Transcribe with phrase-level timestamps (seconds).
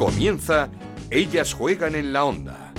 [0.00, 0.70] Comienza
[1.10, 2.72] Ellas juegan en la onda.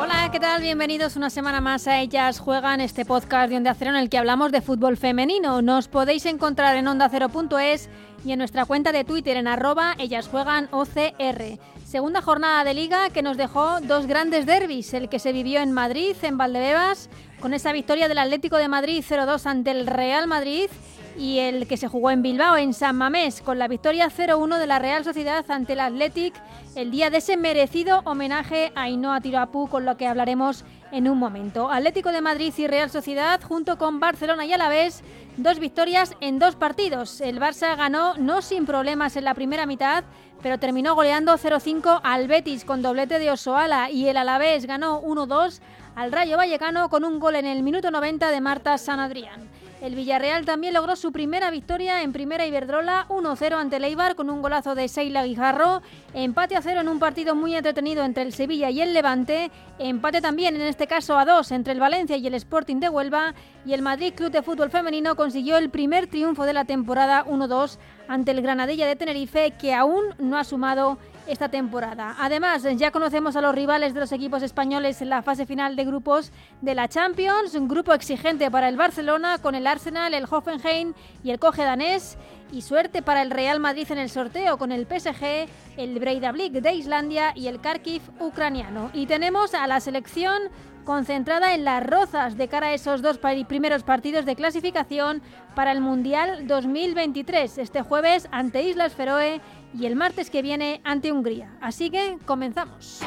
[0.00, 0.62] Hola, ¿qué tal?
[0.62, 4.16] Bienvenidos una semana más a Ellas Juegan, este podcast de Onda Cero en el que
[4.16, 5.60] hablamos de fútbol femenino.
[5.60, 7.90] Nos podéis encontrar en ondacero.es
[8.24, 11.58] y en nuestra cuenta de Twitter en arroba Ellas Juegan OCR.
[11.84, 15.72] Segunda jornada de liga que nos dejó dos grandes derbis, el que se vivió en
[15.72, 17.10] Madrid, en Valdebebas,
[17.42, 20.70] con esa victoria del Atlético de Madrid 0-2 ante el Real Madrid
[21.18, 24.66] y el que se jugó en Bilbao, en San Mamés, con la victoria 0-1 de
[24.68, 26.34] la Real Sociedad ante el Athletic,
[26.76, 31.18] el día de ese merecido homenaje a Ainhoa Tirapu, con lo que hablaremos en un
[31.18, 31.68] momento.
[31.68, 35.02] Atlético de Madrid y Real Sociedad, junto con Barcelona y Alavés,
[35.36, 37.20] dos victorias en dos partidos.
[37.20, 40.04] El Barça ganó no sin problemas en la primera mitad,
[40.42, 45.60] pero terminó goleando 0-5 al Betis con doblete de Osoala y el Alavés ganó 1-2
[45.94, 49.48] al Rayo Vallecano con un gol en el minuto 90 de Marta San Adrián.
[49.82, 54.30] El Villarreal también logró su primera victoria en Primera Iberdrola 1-0 ante el Eibar con
[54.30, 55.82] un golazo de Seila Guijarro,
[56.14, 60.20] empate a cero en un partido muy entretenido entre el Sevilla y el Levante, empate
[60.20, 63.34] también en este caso a dos entre el Valencia y el Sporting de Huelva.
[63.66, 67.78] Y el Madrid Club de Fútbol Femenino consiguió el primer triunfo de la temporada 1-2
[68.06, 72.16] ante el Granadilla de Tenerife que aún no ha sumado esta temporada.
[72.18, 75.84] Además, ya conocemos a los rivales de los equipos españoles en la fase final de
[75.84, 80.94] grupos de la Champions, un grupo exigente para el Barcelona con el Arsenal, el Hoffenheim
[81.22, 82.16] y el Coge danés
[82.52, 85.48] y suerte para el Real Madrid en el sorteo con el PSG,
[85.78, 88.90] el Breidablik de Islandia y el Kharkiv ucraniano.
[88.92, 90.42] Y tenemos a la selección
[90.84, 95.22] concentrada en las rozas de cara a esos dos primeros partidos de clasificación
[95.54, 99.40] para el Mundial 2023, este jueves ante Islas Feroe
[99.74, 101.52] y el martes que viene ante Hungría.
[101.60, 103.00] Así que comenzamos.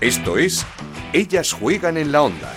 [0.00, 0.66] Esto es
[1.12, 2.52] Ellas juegan en la onda,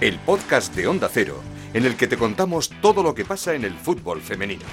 [0.00, 1.40] el podcast de Onda Cero,
[1.74, 4.64] en el que te contamos todo lo que pasa en el fútbol femenino.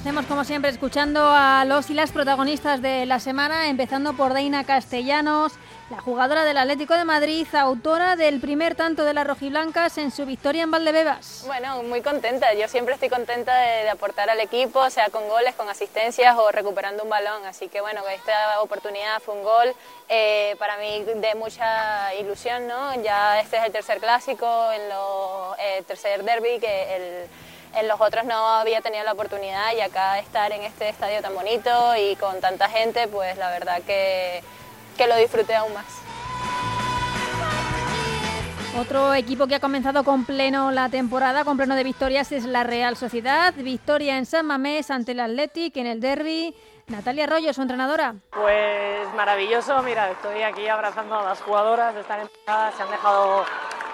[0.00, 4.64] Hacemos como siempre escuchando a los y las protagonistas de la semana, empezando por Deina
[4.64, 5.52] Castellanos,
[5.90, 10.24] la jugadora del Atlético de Madrid, autora del primer tanto de las rojiblancas en su
[10.24, 11.42] victoria en Valdebebas.
[11.44, 12.54] Bueno, muy contenta.
[12.54, 17.02] Yo siempre estoy contenta de, aportar al equipo, sea con goles, con asistencias o recuperando
[17.02, 17.44] un balón.
[17.44, 19.74] Así que bueno, esta oportunidad fue un gol
[20.08, 22.94] eh, para mí de mucha ilusión, ¿no?
[23.02, 24.90] Ya este es el tercer clásico, el
[25.58, 27.28] eh, tercer derby que el
[27.74, 31.34] en los otros no había tenido la oportunidad y acá estar en este estadio tan
[31.34, 34.42] bonito y con tanta gente, pues la verdad que,
[34.96, 35.86] que lo disfruté aún más.
[38.78, 42.62] Otro equipo que ha comenzado con pleno la temporada, con pleno de victorias, es la
[42.62, 43.52] Real Sociedad.
[43.54, 46.54] Victoria en San Mamés ante el Athletic en el derby.
[46.86, 48.14] Natalia Arroyo, su entrenadora.
[48.30, 53.44] Pues maravilloso, mira, estoy aquí abrazando a las jugadoras, están empezadas, se han dejado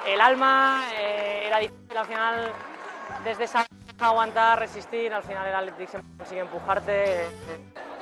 [0.07, 2.53] el alma, eh, era difícil al final
[3.27, 3.67] desde esa
[3.99, 7.27] aguantar, resistir, al final el Athletic siempre consigue empujarte.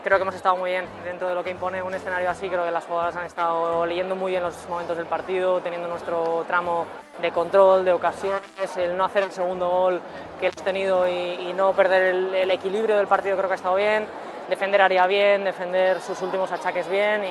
[0.02, 2.62] Creo que hemos estado muy bien dentro de lo que impone un escenario así, creo
[2.62, 6.84] que las jugadoras han estado leyendo muy bien los momentos del partido, teniendo nuestro tramo
[7.22, 10.02] de control, de ocasiones, el no hacer el segundo gol
[10.40, 14.06] que hemos tenido y, no perder el, equilibrio del partido creo que ha estado bien,
[14.50, 17.22] defender haría bien, defender sus últimos achaques bien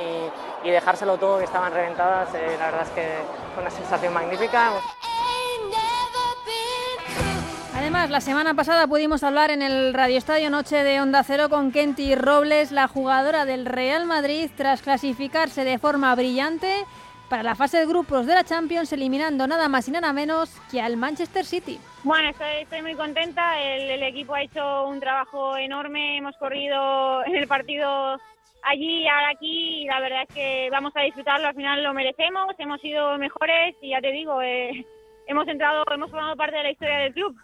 [0.64, 3.08] y, dejárselo todo que estaban reventadas, eh, la verdad es que
[3.54, 4.72] fue una sensación magnífica.
[7.94, 11.72] Además, la semana pasada pudimos hablar en el Radio Estadio Noche de Onda Cero con
[11.72, 16.86] Kenty Robles, la jugadora del Real Madrid, tras clasificarse de forma brillante
[17.30, 20.82] para la fase de grupos de la Champions, eliminando nada más y nada menos que
[20.82, 21.78] al Manchester City.
[22.04, 27.48] Bueno, estoy, muy contenta, el, equipo ha hecho un trabajo enorme, hemos corrido en el
[27.48, 28.20] partido
[28.64, 31.94] allí y ahora aquí y la verdad es que vamos a disfrutarlo, al final lo
[31.94, 34.84] merecemos, hemos sido mejores y ya te digo, eh,
[35.28, 37.38] hemos entrado, hemos formado parte de la historia del club.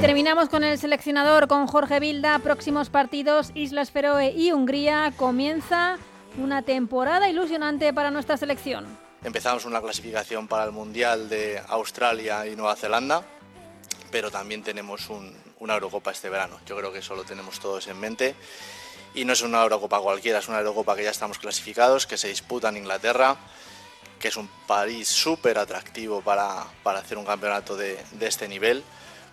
[0.00, 2.38] Terminamos con el seleccionador, con Jorge Vilda.
[2.40, 5.12] Próximos partidos, Islas Feroe y Hungría.
[5.16, 5.96] Comienza
[6.36, 8.86] una temporada ilusionante para nuestra selección.
[9.24, 13.22] Empezamos una clasificación para el Mundial de Australia y Nueva Zelanda,
[14.10, 15.08] pero también tenemos
[15.58, 16.60] una Eurocopa este verano.
[16.66, 18.34] Yo creo que eso lo tenemos todos en mente.
[19.14, 22.28] Y no es una Eurocopa cualquiera, es una Eurocopa que ya estamos clasificados, que se
[22.28, 23.36] disputa en Inglaterra,
[24.20, 28.84] que es un país súper atractivo para, hacer un campeonato de este nivel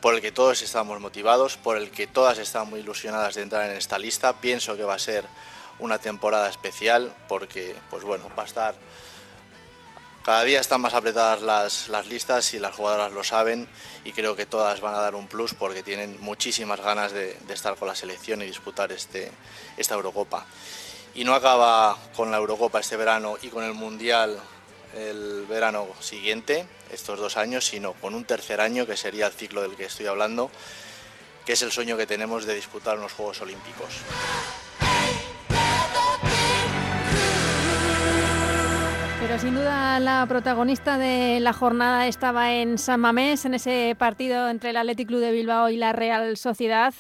[0.04, 3.70] por el que todos estamos motivados, por el que todas están muy ilusionadas de entrar
[3.70, 4.34] en esta lista.
[4.34, 5.24] Pienso que va a ser
[5.80, 8.76] una temporada especial porque, pues bueno, va a estar
[10.26, 13.66] Cada día están más apretadas las, listas y las jugadoras lo saben
[14.04, 17.54] y creo que todas van a dar un plus porque tienen muchísimas ganas de, de
[17.54, 19.32] estar con la selección y disputar este,
[19.78, 20.46] esta Eurocopa.
[21.16, 24.38] Y no acaba con la Eurocopa este verano y con el Mundial
[24.96, 29.62] el verano siguiente, estos dos años, sino con un tercer año que sería el ciclo
[29.62, 30.52] del que estoy hablando,
[31.46, 34.02] que es el sueño que tenemos de disputar unos Juegos Olímpicos.
[39.20, 44.50] Pero sin duda la protagonista de la jornada estaba en San Mamés, en ese partido
[44.50, 46.94] entre el Athletic Club de Bilbao y la Real Sociedad.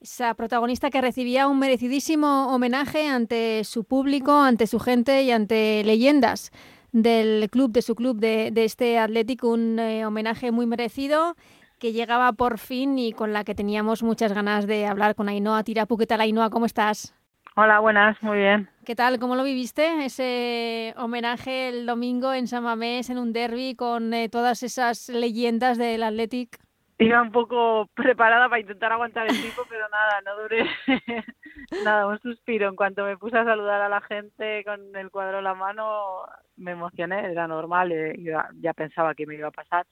[0.00, 5.84] Esa protagonista que recibía un merecidísimo homenaje ante su público, ante su gente y ante
[5.84, 6.50] leyendas
[6.92, 11.36] del club, de su club, de, de este Atlético, un eh, homenaje muy merecido
[11.78, 15.64] que llegaba por fin y con la que teníamos muchas ganas de hablar con Ainhoa
[15.64, 15.96] Tirapu.
[15.96, 16.50] ¿Qué tal, Ainhoa?
[16.50, 17.14] ¿Cómo estás?
[17.56, 18.68] Hola, buenas, muy bien.
[18.84, 19.18] ¿Qué tal?
[19.18, 20.04] ¿Cómo lo viviste?
[20.04, 25.76] Ese homenaje el domingo en San Mamés, en un derby, con eh, todas esas leyendas
[25.76, 26.58] del Athletic.
[27.00, 30.66] Iba un poco preparada para intentar aguantar el tipo, pero nada, no duré
[31.82, 32.68] nada, un suspiro.
[32.68, 36.26] En cuanto me puse a saludar a la gente con el cuadro en la mano,
[36.56, 39.86] me emocioné, era normal, eh, ya, pensaba que me iba a pasar.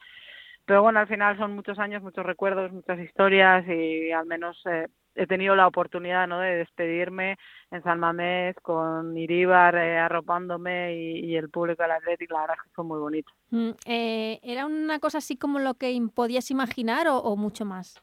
[0.66, 4.88] Pero bueno, al final son muchos años, muchos recuerdos, muchas historias y al menos eh,
[5.18, 6.38] he tenido la oportunidad ¿no?
[6.38, 7.36] de despedirme
[7.70, 12.56] en San Mamés con Iríbar eh, arropándome y, y, el público del Atlético, la verdad
[12.56, 13.32] es que fue muy bonito.
[13.50, 18.00] Mm, eh, ¿Era una cosa así como lo que podías imaginar o, o, mucho más?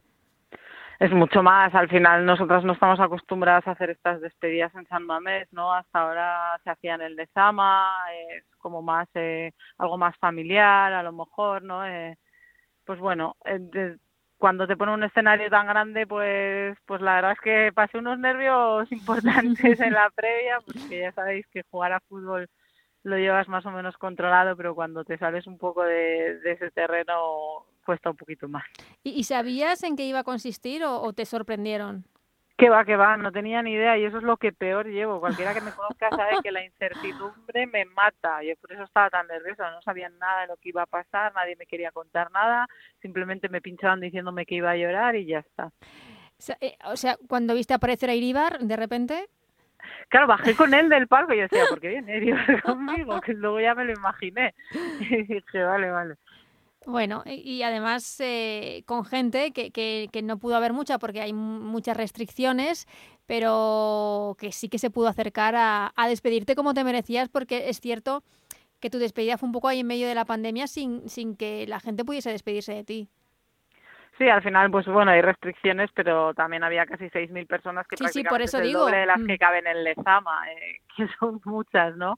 [1.00, 5.06] Es mucho más, al final nosotras no estamos acostumbradas a hacer estas despedidas en San
[5.06, 5.74] Mamés, ¿no?
[5.74, 7.92] Hasta ahora se hacía en el de Sama,
[8.36, 11.86] es como más, eh, algo más familiar a lo mejor, ¿no?
[11.86, 12.18] Eh,
[12.86, 13.98] pues bueno, de,
[14.38, 18.20] cuando te pone un escenario tan grande, pues, pues la verdad es que pasé unos
[18.20, 22.50] nervios importantes en la previa, porque ya sabéis que jugar a fútbol
[23.04, 27.66] lo llevas más o menos controlado, pero cuando te sales un poco de, ese terreno
[27.86, 28.66] cuesta un poquito más.
[29.04, 32.04] ¿Y, ¿Y, sabías en qué iba a consistir o te sorprendieron?
[32.58, 35.20] Que va, que va, no tenía ni idea y eso es lo que peor llevo.
[35.20, 38.42] Cualquiera que me conozca sabe que la incertidumbre me mata.
[38.44, 41.34] Yo por eso estaba tan nerviosa, no sabía nada de lo que iba a pasar,
[41.34, 42.66] nadie me quería contar nada,
[43.02, 45.66] simplemente me pinchaban diciéndome que iba a llorar y ya está.
[45.66, 49.28] O sea, eh, o sea cuando viste aparecer a Iribar, de repente...
[50.10, 53.20] Claro, bajé con él del palco y yo decía, ¿por qué viene Iribar conmigo?
[53.20, 54.54] Que luego ya me lo imaginé.
[55.02, 56.16] Y dije, vale, vale.
[56.86, 61.34] Bueno, y además eh, con gente que, que, que, no pudo haber mucha porque hay
[61.34, 62.88] muchas restricciones,
[63.26, 67.80] pero que sí que se pudo acercar a, a, despedirte como te merecías porque es
[67.80, 68.24] cierto
[68.80, 71.66] que tu despedida fue un poco ahí en medio de la pandemia sin, sin que
[71.68, 73.10] la gente pudiese despedirse de ti.
[74.18, 78.04] Sí, al final, pues bueno, hay restricciones, pero también había casi 6.000 personas que sí,
[78.04, 78.82] prácticamente sí, por eso es el digo.
[78.82, 82.18] doble de las que caben en Lezama, eh, que son muchas, ¿no?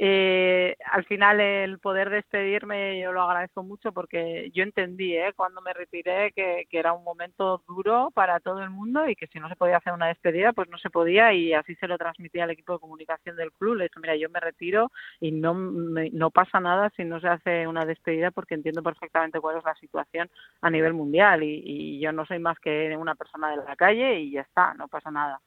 [0.00, 5.32] Eh, al final el poder despedirme yo lo agradezco mucho porque yo entendí ¿eh?
[5.34, 9.40] cuando me retiré que, era un momento duro para todo el mundo y que si
[9.40, 12.38] no se podía hacer una despedida pues no se podía y así se lo transmití
[12.38, 16.10] al equipo de comunicación del club le dije mira yo me retiro y no me,
[16.10, 19.74] no pasa nada si no se hace una despedida porque entiendo perfectamente cuál es la
[19.74, 20.30] situación
[20.60, 24.30] a nivel mundial y yo no soy más que una persona de la calle y
[24.30, 25.40] ya está no pasa nada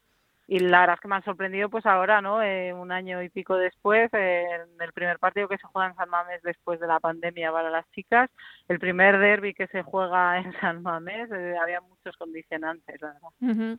[0.51, 2.43] y la verdad es que me han sorprendido pues ahora, ¿no?
[2.43, 5.95] Eh, un año y pico después, eh, en el primer partido que se juega en
[5.95, 8.29] San Mamés después de la pandemia para las chicas,
[8.67, 13.29] el primer derby que se juega en San Mamés, eh, había muchos condicionantes, la verdad.
[13.39, 13.77] Uh -huh.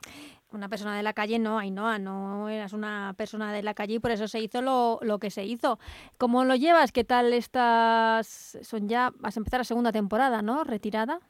[0.53, 3.99] Una persona de la calle no, Ainhoa, no eras una persona de la calle y
[3.99, 5.79] por eso se hizo lo, lo que se hizo.
[6.17, 6.91] ¿Cómo lo llevas?
[6.91, 8.59] ¿Qué tal estás?
[8.63, 10.65] Son ya, vas a empezar la segunda temporada, ¿no?
[10.65, 11.21] ¿Retirada?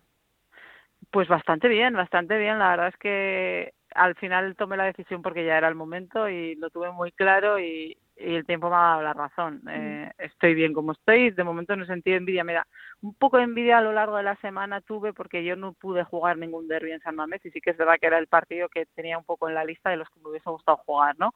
[1.11, 2.61] Pues bastante bien, bastante bien.
[2.61, 6.55] La verdad es que al final tomé la decisión porque ya era el momento y
[6.57, 9.63] lo tuve muy claro y, y el tiempo me ha dado la razón.
[9.69, 12.45] Eh, estoy bien como estoy, de momento no he sentido envidia.
[12.45, 12.67] Mira,
[13.01, 16.05] un poco de envidia a lo largo de la semana tuve porque yo no pude
[16.05, 18.69] jugar ningún derby en San Mamés y sí que es verdad que era el partido
[18.69, 21.35] que tenía un poco en la lista de los que me hubiese gustado jugar, ¿no?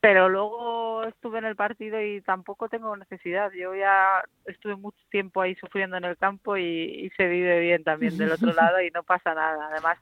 [0.00, 3.50] Pero luego estuve en el partido y tampoco tengo necesidad.
[3.52, 7.84] Yo ya estuve mucho tiempo ahí sufriendo en el campo y, y se vive bien
[7.84, 9.68] también del otro lado y no pasa nada.
[9.70, 9.96] Además,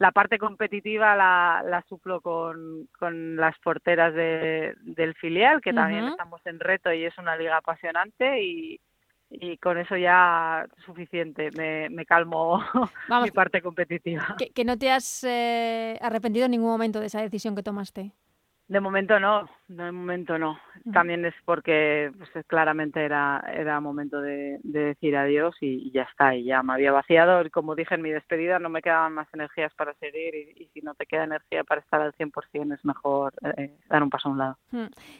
[0.00, 6.04] la parte competitiva la, la suplo con, con las porteras de, del filial, que también
[6.04, 6.10] uh -huh.
[6.12, 8.80] estamos en reto y es una liga apasionante y,
[9.28, 12.64] y con eso ya suficiente, me, me calmo
[13.08, 14.36] Vamos, mi parte competitiva.
[14.38, 18.12] Que, que no te has eh, arrepentido en ningún momento de esa decisión que tomaste.
[18.70, 20.56] De momento no, de momento no.
[20.92, 26.44] También es porque pues, claramente era, era momento de, decir adiós y, ya está, y
[26.44, 27.42] ya me había vaciado.
[27.50, 30.94] Como dije en mi despedida, no me quedaban más energías para seguir y, si no
[30.94, 34.38] te queda energía para estar al 100% es mejor eh, dar un paso a un
[34.38, 34.58] lado.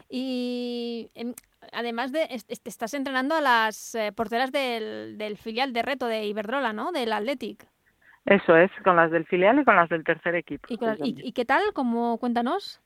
[0.08, 1.10] Y
[1.72, 6.72] además de, estás entrenando a las eh, porteras del, del filial de reto de Iberdrola,
[6.72, 6.92] ¿no?
[6.92, 7.66] Del Athletic.
[8.26, 10.68] Eso es, con las del filial y con las del tercer equipo.
[10.68, 11.62] ¿Y, y qué tal?
[11.74, 12.80] ¿Cómo, cuéntanos?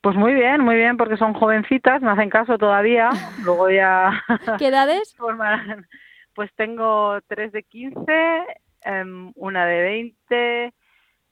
[0.00, 3.10] Pues muy bien, muy bien, porque son jovencitas, me hacen caso todavía.
[3.44, 4.22] Luego ya.
[4.58, 5.16] ¿Qué edades?
[6.34, 8.02] pues tengo tres de 15,
[8.82, 10.74] em, una de 20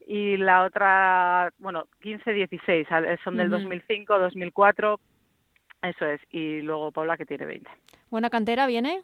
[0.08, 2.86] y la otra, bueno, 15, 16,
[3.24, 5.00] son del 2005, 2004,
[5.82, 7.68] eso es, y luego Paula que tiene 20.
[8.10, 9.02] ¿Buena cantera viene?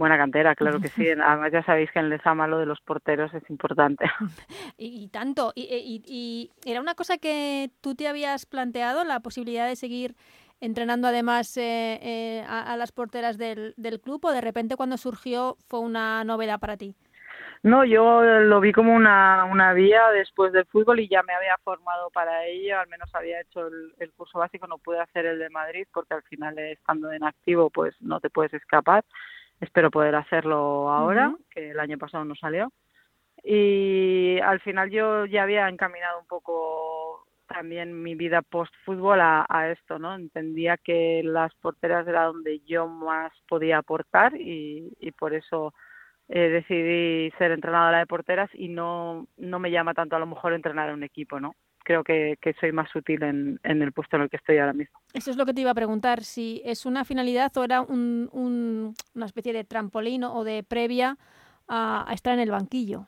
[0.00, 1.06] Buena cantera, claro que sí.
[1.22, 4.06] Además ya sabéis que en Lezama lo de los porteros es importante.
[4.78, 5.52] Y, tanto.
[5.54, 10.14] Y, era una cosa que tú te habías planteado, la posibilidad de seguir
[10.62, 15.58] entrenando además eh, eh, a, las porteras del, del club o de repente cuando surgió
[15.68, 16.94] fue una novedad para ti?
[17.62, 21.58] No, yo lo vi como una, una vía después del fútbol y ya me había
[21.62, 25.38] formado para ello, al menos había hecho el, el curso básico, no pude hacer el
[25.38, 29.04] de Madrid porque al final estando en activo pues no te puedes escapar
[29.60, 32.72] Espero poder hacerlo ahora, que el año pasado no salió.
[33.42, 39.98] Y al final yo ya había encaminado un poco también mi vida post-fútbol a, esto,
[39.98, 40.14] ¿no?
[40.14, 45.74] Entendía que las porteras era donde yo más podía aportar y, por eso
[46.28, 50.52] eh, decidí ser entrenadora de porteras y no, no me llama tanto a lo mejor
[50.52, 51.54] entrenar a un equipo, ¿no?
[51.84, 54.98] Creo que, soy más útil en, el puesto en el que estoy ahora mismo.
[55.12, 59.26] Eso es lo que te iba a preguntar, si es una finalidad o era una
[59.26, 61.16] especie de trampolín o de previa
[61.68, 63.06] a, estar en el banquillo.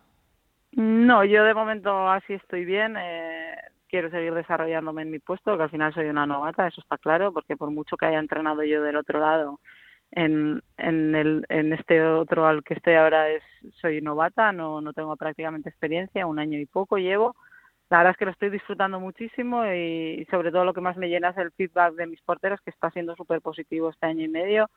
[0.73, 2.97] No, yo de momento así estoy bien.
[2.99, 3.57] Eh,
[3.89, 7.33] quiero seguir desarrollándome en mi puesto, que al final soy una novata, eso está claro,
[7.33, 9.61] porque por mucho que haya entrenado yo del otro lado,
[10.13, 13.43] en, en, el, en este otro al que estoy ahora es
[13.81, 17.37] soy novata, no, no tengo prácticamente experiencia, un año y poco llevo
[17.93, 21.11] la verdad es que lo estoy disfrutando muchísimo y sobre todo lo que más me
[21.11, 24.29] llena es el feedback de mis porteros, que está siendo súper positivo este año y
[24.29, 24.71] medio,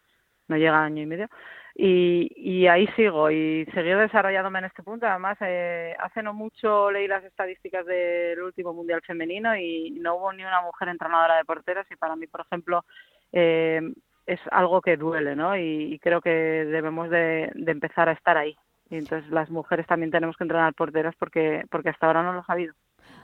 [0.50, 1.29] no llega año y medio,
[1.75, 5.07] y, ahí sigo y seguir desarrollándome en este punto.
[5.07, 10.34] Además, eh, hace no mucho leí las estadísticas del último Mundial Femenino y no hubo
[10.34, 12.84] ni una mujer entrenadora de porteros y para mí, por ejemplo,
[13.31, 13.79] eh,
[14.25, 15.55] es algo que duele, ¿no?
[15.55, 18.57] Y, creo que debemos de, de empezar a estar ahí.
[18.89, 22.43] Y entonces las mujeres también tenemos que entrenar porteras porque, porque hasta ahora no lo
[22.45, 22.74] ha habido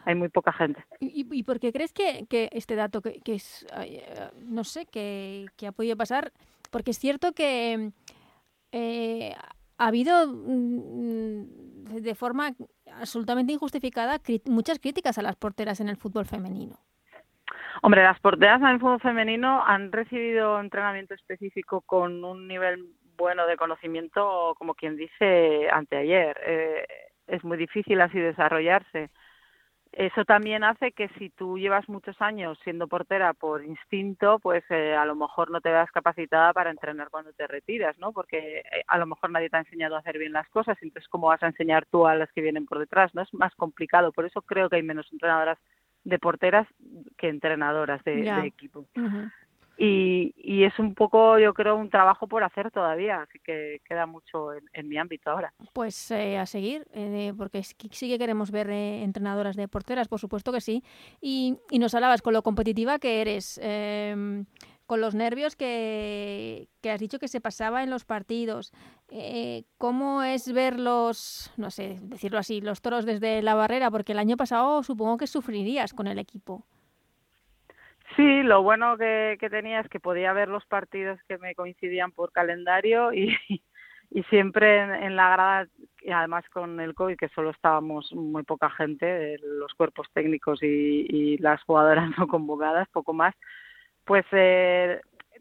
[0.06, 0.84] hay muy poca gente.
[1.00, 4.86] ¿Y, y por qué crees que, que este dato, que, que es, eh, no sé,
[4.86, 6.32] que, que, ha podido pasar?
[6.72, 7.92] Porque es cierto que
[8.72, 9.36] eh,
[9.78, 11.44] ha habido mm,
[12.02, 12.52] de forma
[13.00, 16.78] absolutamente injustificada muchas críticas a las porteras en el fútbol femenino.
[17.82, 22.86] Hombre, las porteras en el fútbol femenino han recibido entrenamiento específico con un nivel
[23.18, 26.40] bueno de conocimiento, como quien dice, anteayer.
[26.46, 26.86] Eh,
[27.28, 29.10] es muy difícil así desarrollarse
[29.94, 34.96] eso también hace que si tú llevas muchos años siendo portera por instinto, pues eh,
[34.96, 38.14] a lo mejor no te veas capacitada para entrenar cuando te retiras, ¿no?
[38.14, 41.10] Porque eh, a lo mejor nadie te ha enseñado a hacer bien las cosas, entonces
[41.10, 43.22] cómo vas a enseñar tú a las que vienen por detrás, ¿no?
[43.22, 45.58] Es más complicado, por eso creo que hay menos entrenadoras
[46.04, 46.68] de porteras
[47.18, 48.88] que entrenadoras de, equipo
[49.84, 54.06] y, y es un poco, yo creo, un trabajo por hacer todavía, así que queda
[54.06, 55.52] mucho en, mi ámbito ahora.
[55.74, 60.20] Pues eh, a seguir, eh, porque sí que queremos ver eh, entrenadoras de porteras, por
[60.20, 60.84] supuesto que sí.
[61.20, 64.46] Y, y nos hablabas con lo competitiva que eres, em,
[64.86, 68.74] con los nervios que, que, has dicho que se pasaba en los partidos.
[69.80, 73.90] ¿Cómo es ver los, no sé, decirlo así, los toros desde la barrera?
[73.90, 76.68] Porque el año pasado supongo que sufrirías con el equipo.
[78.16, 82.32] Sí, lo bueno que, tenía es que podía ver los partidos que me coincidían por
[82.32, 83.38] calendario y,
[84.30, 85.68] siempre en, la grada,
[86.02, 91.38] y además con el COVID, que solo estábamos muy poca gente, los cuerpos técnicos y,
[91.38, 93.34] las jugadoras no convocadas, poco más,
[94.06, 95.00] pues eh,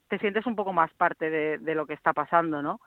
[0.08, 2.80] te sientes un poco más parte de lo que está pasando, ¿no?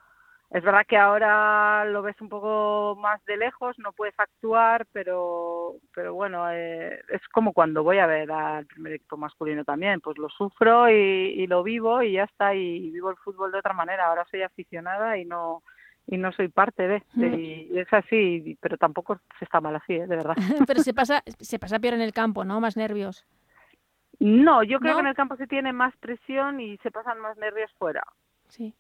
[0.54, 5.78] Es verdad que ahora lo ves un poco más de lejos, no puedes actuar, pero,
[5.96, 10.16] pero bueno, eh, es como cuando voy a ver al primer equipo masculino también, pues
[10.20, 14.06] lo sufro y, lo vivo y ya está, y, vivo el fútbol de otra manera.
[14.06, 15.64] Ahora soy aficionada y no
[16.06, 17.34] y no soy parte de, mm.
[17.34, 20.06] y es así, pero tampoco se está mal así, ¿eh?
[20.06, 20.36] de verdad.
[20.68, 22.60] pero se pasa se pasa peor en el campo, ¿no?
[22.60, 23.26] Más nervios.
[24.20, 27.38] No, yo creo que en el campo se tiene más presión y se pasan más
[27.38, 28.04] nervios fuera.
[28.50, 28.76] Sí.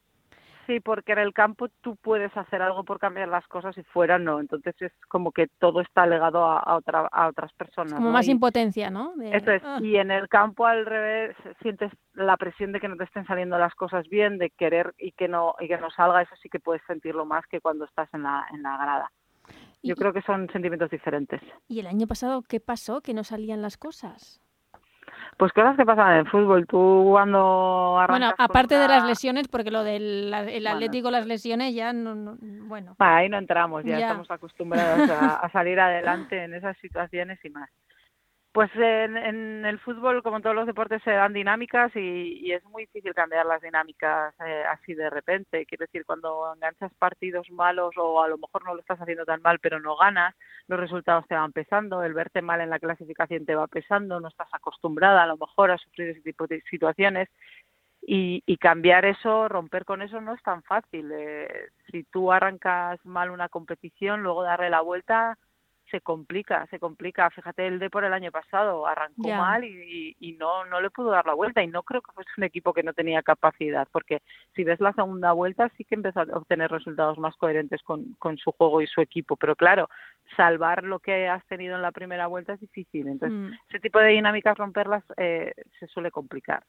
[0.65, 4.17] Sí, porque en el campo tú puedes hacer algo por cambiar las cosas y fuera
[4.17, 4.39] no.
[4.39, 7.93] Entonces es como que todo está legado a, otra, a otras personas.
[7.93, 9.13] Como más impotencia, ¿no?
[9.21, 9.61] Eso es.
[9.65, 9.79] Ah.
[9.81, 13.57] Y en el campo al revés sientes la presión de que no te estén saliendo
[13.57, 16.21] las cosas bien, de querer y que no y que no salga.
[16.21, 19.11] Eso sí que puedes sentirlo más que cuando estás en la en la grada.
[19.81, 21.41] Yo creo que son sentimientos diferentes.
[21.67, 23.01] ¿Y el año pasado qué pasó?
[23.01, 24.42] Que no salían las cosas.
[25.37, 26.65] Pues cosas que pasan en el fútbol.
[26.67, 31.73] Tú cuando arrancas Bueno, aparte de las lesiones, porque lo del el Atlético, las lesiones
[31.73, 32.95] ya no, bueno.
[32.99, 37.69] Ahí no entramos, ya, estamos acostumbrados a, salir adelante en esas situaciones y más.
[38.53, 42.83] Pues en, el fútbol, como en todos los deportes, se dan dinámicas y, es muy
[42.83, 45.65] difícil cambiar las dinámicas eh, así de repente.
[45.65, 49.41] Quiero decir, cuando enganchas partidos malos o a lo mejor no lo estás haciendo tan
[49.41, 50.35] mal, pero no ganas,
[50.67, 54.27] los resultados te van pesando, el verte mal en la clasificación te va pesando, no
[54.27, 57.29] estás acostumbrada a lo mejor a sufrir ese tipo de situaciones
[58.03, 61.11] y, cambiar eso, romper con eso no es tan fácil.
[61.11, 65.39] Eh, si tú arrancas mal una competición, luego darle la vuelta
[65.93, 67.29] se complica, se complica.
[67.29, 71.11] Fíjate, el de por el año pasado arrancó mal y, y, no, no le pudo
[71.11, 74.23] dar la vuelta y no creo que fuese un equipo que no tenía capacidad, porque
[74.55, 78.39] si ves la segunda vuelta sí que empezó a obtener resultados más coherentes con, con
[78.39, 79.87] su juego y su equipo, pero claro,
[80.35, 83.07] salvar lo que has tenido en la primera vuelta es difícil.
[83.07, 83.53] Entonces, mm.
[83.69, 86.63] ese tipo de dinámicas, romperlas, eh, se suele complicar.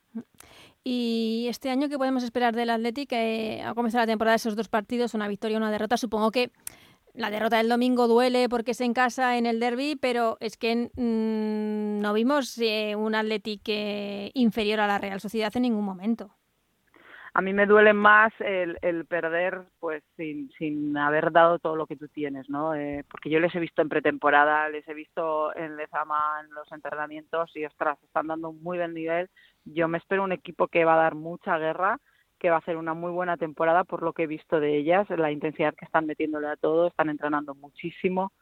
[0.82, 3.10] Y este año, ¿qué podemos esperar del Athletic?
[3.12, 5.96] Eh, ha comenzado la temporada esos dos partidos, una victoria y una derrota.
[5.96, 6.50] Supongo que
[7.14, 10.90] la derrota del domingo duele porque es en casa en el derby, pero es que
[10.94, 16.30] mm, no vimos eh, un Athletic eh, inferior a la Real Sociedad en ningún momento.
[17.36, 22.06] A mí me duele más el, perder pues sin, haber dado todo lo que tú
[22.06, 22.76] tienes, ¿no?
[22.76, 26.70] Eh, porque yo les he visto en pretemporada, les he visto en Lezama en los
[26.70, 29.30] entrenamientos y ostras, están dando un muy buen nivel.
[29.64, 31.98] Yo me espero un equipo que va a dar mucha guerra
[32.44, 35.08] que va a ser una muy buena temporada por lo que he visto de ellas,
[35.08, 38.32] la intensidad que están metiéndole a todo, están entrenando muchísimo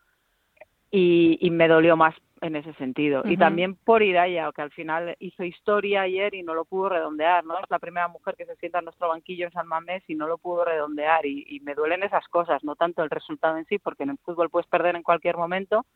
[0.91, 3.23] y, me dolió más en ese sentido.
[3.25, 7.45] Y también por Iraya, que al final hizo historia ayer y no lo pudo redondear,
[7.45, 7.61] ¿no?
[7.61, 10.27] Es la primera mujer que se sienta en nuestro banquillo en San Mamés y no
[10.27, 13.79] lo pudo redondear y, y me duelen esas cosas, no tanto el resultado en sí,
[13.79, 15.87] porque en el fútbol puedes perder en cualquier momento,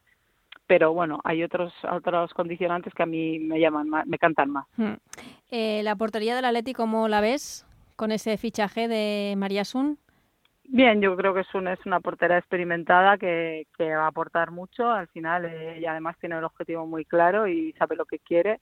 [0.68, 4.66] pero bueno, hay otros otros condicionantes que a mí me llaman me cantan más.
[5.50, 7.66] Eh, la portería del Atleti, ¿cómo la ves?
[7.96, 9.98] Con ese fichaje de María Sun?
[10.68, 14.90] Bien, yo creo que Sun es una portera experimentada que, va a aportar mucho.
[14.90, 18.60] Al final, eh, ella además tiene el objetivo muy claro y sabe lo que quiere.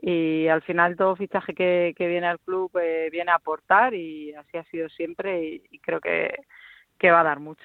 [0.00, 4.56] Y al final, todo fichaje que, viene al club eh, viene a aportar y así
[4.56, 7.64] ha sido siempre y, creo que va a dar mucho.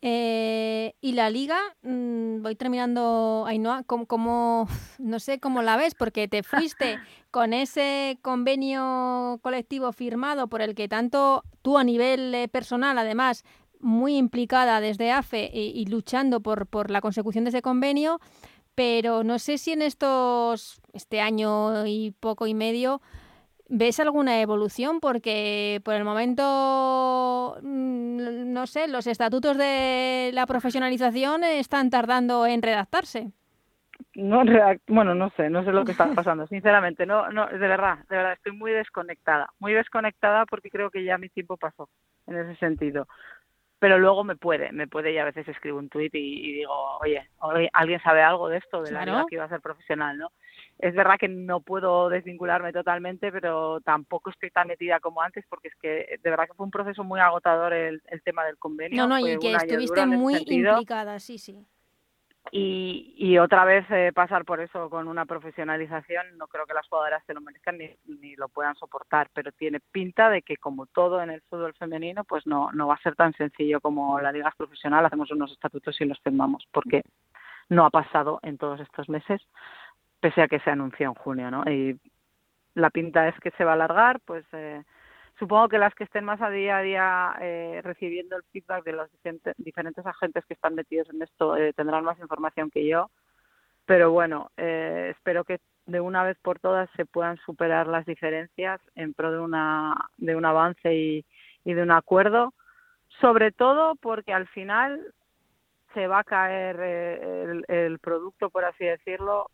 [0.00, 5.94] Eh, y la liga, mm, voy terminando, Ainhoa, como, como, no sé cómo la ves,
[5.94, 6.98] porque te fuiste
[7.30, 13.44] con ese convenio colectivo firmado por el que tanto tú a nivel eh, personal, además,
[13.80, 18.20] muy implicada desde AFE y, y luchando por, por la consecución de ese convenio,
[18.74, 23.00] pero no sé si en estos, este año y poco y medio,
[23.70, 24.98] ¿Ves alguna evolución?
[24.98, 32.62] Porque por el momento, mm, no sé, los estatutos de la profesionalización están tardando en
[32.62, 33.30] redactarse.
[34.14, 34.42] No,
[34.86, 38.16] bueno, no sé, no sé lo que está pasando, sinceramente, no, no, de verdad, de
[38.16, 41.88] verdad, estoy muy desconectada, muy desconectada porque creo que ya mi tiempo pasó
[42.26, 43.06] en ese sentido.
[43.80, 47.28] Pero luego me puede, me puede y a veces escribo un tuit y, digo, oye,
[47.72, 50.32] ¿alguien sabe algo de esto, de la vida que iba a ser profesional, no?
[50.78, 55.68] Es verdad que no puedo desvincularme totalmente, pero tampoco estoy tan metida como antes, porque
[55.68, 59.02] es que de verdad que fue un proceso muy agotador el, tema del convenio.
[59.02, 61.66] No, no, y que estuviste muy implicada, sí, sí.
[62.50, 66.88] Y, y otra vez eh, pasar por eso con una profesionalización, no creo que las
[66.88, 70.86] jugadoras se lo merezcan ni, ni, lo puedan soportar, pero tiene pinta de que como
[70.86, 74.32] todo en el fútbol femenino, pues no, no va a ser tan sencillo como la
[74.32, 77.02] liga profesional, hacemos unos estatutos y los firmamos, porque
[77.68, 79.42] no ha pasado en todos estos meses
[80.20, 81.64] pese a que se anunció en junio, ¿no?
[81.70, 81.98] Y
[82.74, 84.82] la pinta es que se va a alargar, pues eh,
[85.38, 88.92] supongo que las que estén más a día a día eh, recibiendo el feedback de
[88.92, 89.10] los
[89.58, 93.10] diferentes, agentes que están metidos en esto eh, tendrán más información que yo,
[93.86, 99.14] pero bueno, espero que de una vez por todas se puedan superar las diferencias en
[99.14, 101.24] pro de una de un avance y,
[101.64, 102.52] y de un acuerdo,
[103.20, 105.14] sobre todo porque al final
[105.94, 109.50] se va a caer el, el producto, por así decirlo,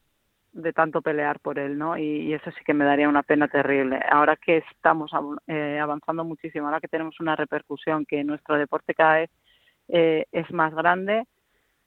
[0.55, 1.99] de tanto pelear por él, ¿no?
[1.99, 4.01] Y, eso sí que me daría una pena terrible.
[4.11, 5.11] Ahora que estamos
[5.47, 9.31] eh, avanzando muchísimo, ahora que tenemos una repercusión, que nuestro deporte cada vez
[9.88, 11.25] eh, es más grande,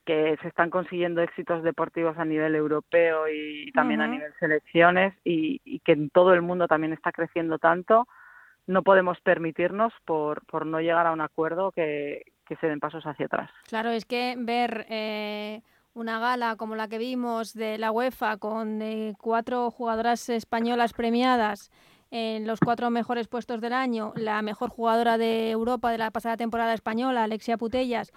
[0.06, 5.62] que se están consiguiendo éxitos deportivos a nivel europeo y, también a nivel selecciones y,
[5.66, 8.08] y, que en todo el mundo también está creciendo tanto,
[8.68, 13.06] no podemos permitirnos por, por no llegar a un acuerdo que, que se den pasos
[13.06, 13.50] hacia atrás.
[13.68, 15.62] Claro, es que ver eh,
[15.98, 21.72] una gala como la que vimos de la UEFA con eh, cuatro jugadoras españolas premiadas
[22.12, 26.38] en los cuatro mejores puestos del año, la mejor jugadora de Europa de la pasada
[26.38, 28.14] temporada española, Alexia Putellas,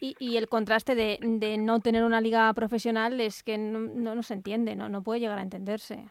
[0.00, 4.22] y, el contraste de, de, no tener una liga profesional es que no, no, no
[4.22, 6.04] se entiende, no, no puede llegar a entenderse.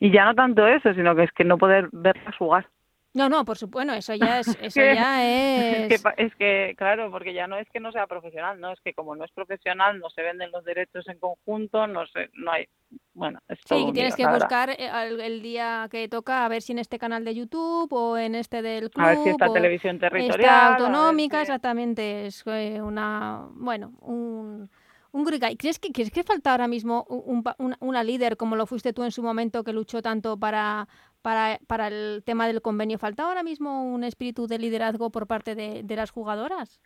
[0.00, 2.68] Y ya no tanto eso, sino que es que no poder verlas jugar.
[3.16, 5.90] No, no, por supuesto, eso ya es, eso ya es...
[5.90, 8.80] Es que, es que, claro, porque ya no es que no sea profesional, no es
[8.82, 12.52] que como no es profesional no se venden los derechos en conjunto, no sé, no
[12.52, 12.66] hay,
[13.14, 16.72] bueno, es todo Sí, tienes que buscar el, el día que toca a ver si
[16.72, 19.52] en este canal de YouTube o en este del club A ver si está o
[19.52, 24.68] televisión territorial, esta autonómica, si- exactamente, es eh, una, bueno, un
[25.16, 25.56] un grigay.
[25.56, 29.02] ¿Crees que, ¿Crees que falta ahora mismo un- un una, líder como lo fuiste tú
[29.02, 30.88] en su momento que luchó tanto para,
[31.22, 32.98] para, para el tema del convenio?
[32.98, 36.80] ¿Falta ahora mismo un espíritu de liderazgo por parte de, de las jugadoras?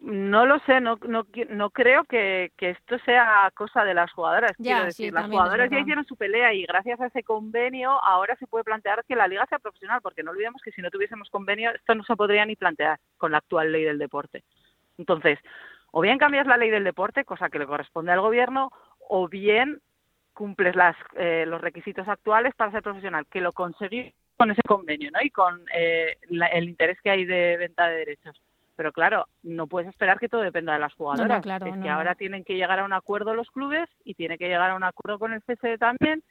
[0.00, 4.52] No lo sé, no, no, no creo que, que esto sea cosa de las jugadoras.
[4.58, 7.90] Ya, Quiero sí, decir, las jugadoras ya hicieron su pelea y gracias a ese convenio
[8.04, 10.90] ahora se puede plantear que la liga sea profesional, porque no olvidemos que si no
[10.90, 14.44] tuviésemos convenio esto no se podría ni plantear con la actual ley del deporte.
[14.98, 15.38] Entonces,
[15.90, 18.70] o bien cambias la ley del deporte, cosa que le corresponde al gobierno,
[19.08, 19.80] o bien
[20.34, 25.10] cumples las, eh, los requisitos actuales para ser profesional, que lo conseguí con ese convenio
[25.10, 25.18] ¿no?
[25.20, 28.40] y con eh, la- el interés que hay de venta de derechos.
[28.76, 31.42] Pero claro, no puedes esperar que todo dependa de las jugadoras.
[31.42, 34.38] claro, es no, que ahora tienen que llegar a un acuerdo los clubes y tiene
[34.38, 36.22] que llegar a un acuerdo con el CSD también.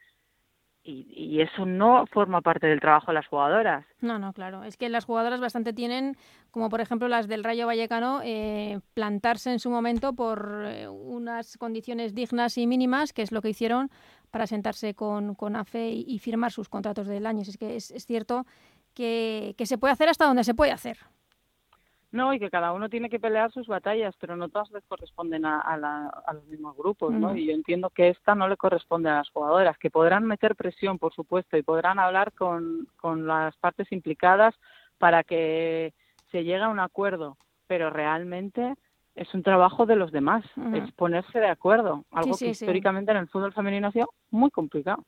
[0.87, 3.85] Y, y eso no forma parte del trabajo de las jugadoras.
[3.99, 4.63] No, no, claro.
[4.63, 6.15] Es que las jugadoras bastante tienen,
[6.49, 11.57] como por ejemplo las del Rayo Vallecano, eh, plantarse en su momento por eh, unas
[11.57, 13.91] condiciones dignas y mínimas, que es lo que hicieron
[14.31, 17.41] para sentarse con, con AFE y, firmar sus contratos del año.
[17.41, 18.45] Es que es, cierto
[18.93, 20.97] que se puede hacer hasta donde se puede hacer.
[22.17, 25.45] No, y que cada uno tiene que pelear sus batallas, pero no todas les corresponden
[25.45, 27.35] a, a la- a los mismos grupos, ¿no?
[27.35, 30.97] Y yo entiendo que esta no le corresponde a las jugadoras, que podrán meter presión,
[30.97, 34.55] por supuesto, y podrán hablar con, con las partes implicadas
[34.97, 35.93] para que
[36.31, 38.73] se llegue a un acuerdo, pero realmente
[39.13, 40.75] es un trabajo de los demás, Ujú.
[40.77, 42.65] es ponerse de acuerdo, algo sí, que sí.
[42.65, 45.03] históricamente en el fútbol femenino ha sido muy complicado.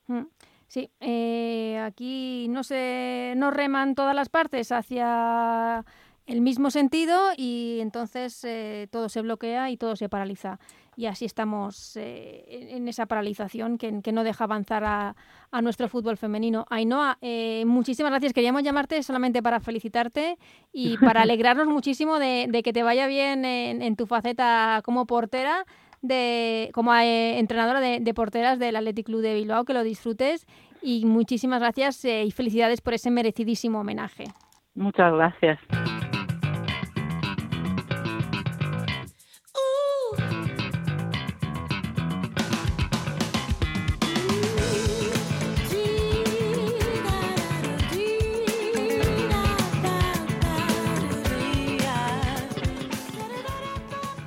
[0.68, 5.84] Sí, eh, aquí no se no reman todas las partes hacia
[6.30, 10.60] el mismo sentido y entonces eh, todo se bloquea y todo se paraliza.
[10.96, 15.16] Y así estamos eh, en esa paralización que, que no deja avanzar a,
[15.52, 16.66] a nuestro fútbol femenino.
[16.70, 18.34] Ainhoa, eh, muchísimas gracias.
[18.34, 20.38] Queríamos llamarte solamente para felicitarte
[20.72, 25.06] y para alegrarnos muchísimo de, de que te vaya bien en, en tu faceta como
[25.06, 25.66] portera
[26.02, 30.46] de como eh, entrenadora de, de porteras del Athletic Club de Bilbao, que lo disfrutes
[30.82, 34.26] y muchísimas gracias eh, y felicidades por ese merecidísimo homenaje.
[34.76, 35.60] Muchas gracias.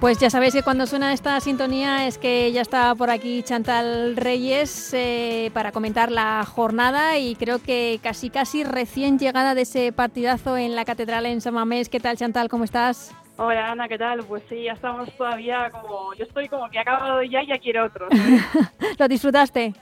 [0.03, 4.17] Pues ya sabéis que cuando suena esta sintonía es que ya está por aquí Chantal
[4.17, 9.93] Reyes eh, para comentar la jornada y creo que casi casi recién llegada de ese
[9.93, 11.89] partidazo en la catedral en San Mamés.
[11.89, 12.49] ¿Qué tal Chantal?
[12.49, 13.15] ¿Cómo estás?
[13.37, 14.25] Hola Ana, ¿qué tal?
[14.25, 16.13] Pues sí, ya estamos todavía como...
[16.15, 18.09] Yo estoy como que he acabado ya y ya quiero otro.
[18.99, 19.73] ¿Lo disfrutaste?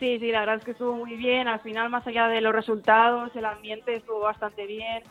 [0.00, 1.48] Sí, sí, la verdad es que estuvo muy bien.
[1.48, 5.02] Al final, más allá de los resultados, el ambiente estuvo bastante bien.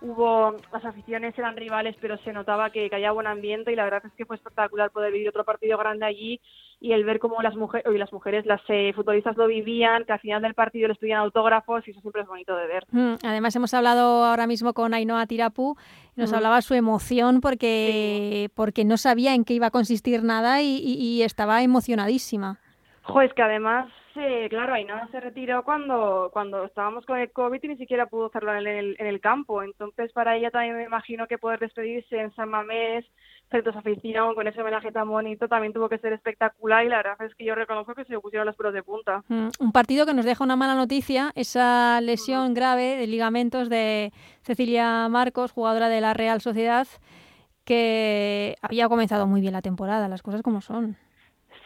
[0.00, 3.82] Hubo, las aficiones eran rivales, pero se notaba que, que había buen ambiente y la
[3.82, 6.40] verdad es que fue espectacular poder vivir otro partido grande allí
[6.80, 10.12] y el ver cómo las mujeres, y las mujeres, las eh, futbolistas lo vivían, que
[10.12, 12.84] al final del partido les pedían autógrafos y eso siempre es bonito de ver.
[12.92, 15.76] Mm, Además hemos hablado ahora mismo con Ainhoa Tirapu,
[16.14, 20.76] nos hablaba su emoción porque, porque no sabía en qué iba a consistir nada y,
[20.76, 22.58] y- y estaba emocionadísima.
[23.02, 27.62] Jo, es que además, eh, claro, Ainhoa se retiró cuando, cuando estábamos con el COVID
[27.62, 29.62] y ni siquiera pudo hacerlo en el, en el campo.
[29.62, 33.04] Entonces, para ella también me imagino que poder despedirse en San Mamés,
[33.48, 36.88] frente a su afición, con ese homenaje tan bonito, también tuvo que ser espectacular y
[36.88, 39.22] la verdad es que yo reconozco que se le pusieron los pelos de punta.
[39.28, 44.12] Mm, Un partido que nos deja una mala noticia, esa lesión grave de ligamentos de
[44.42, 46.86] Cecilia Marcos, jugadora de la Real Sociedad,
[47.64, 50.96] que había comenzado muy bien la temporada, las cosas como son.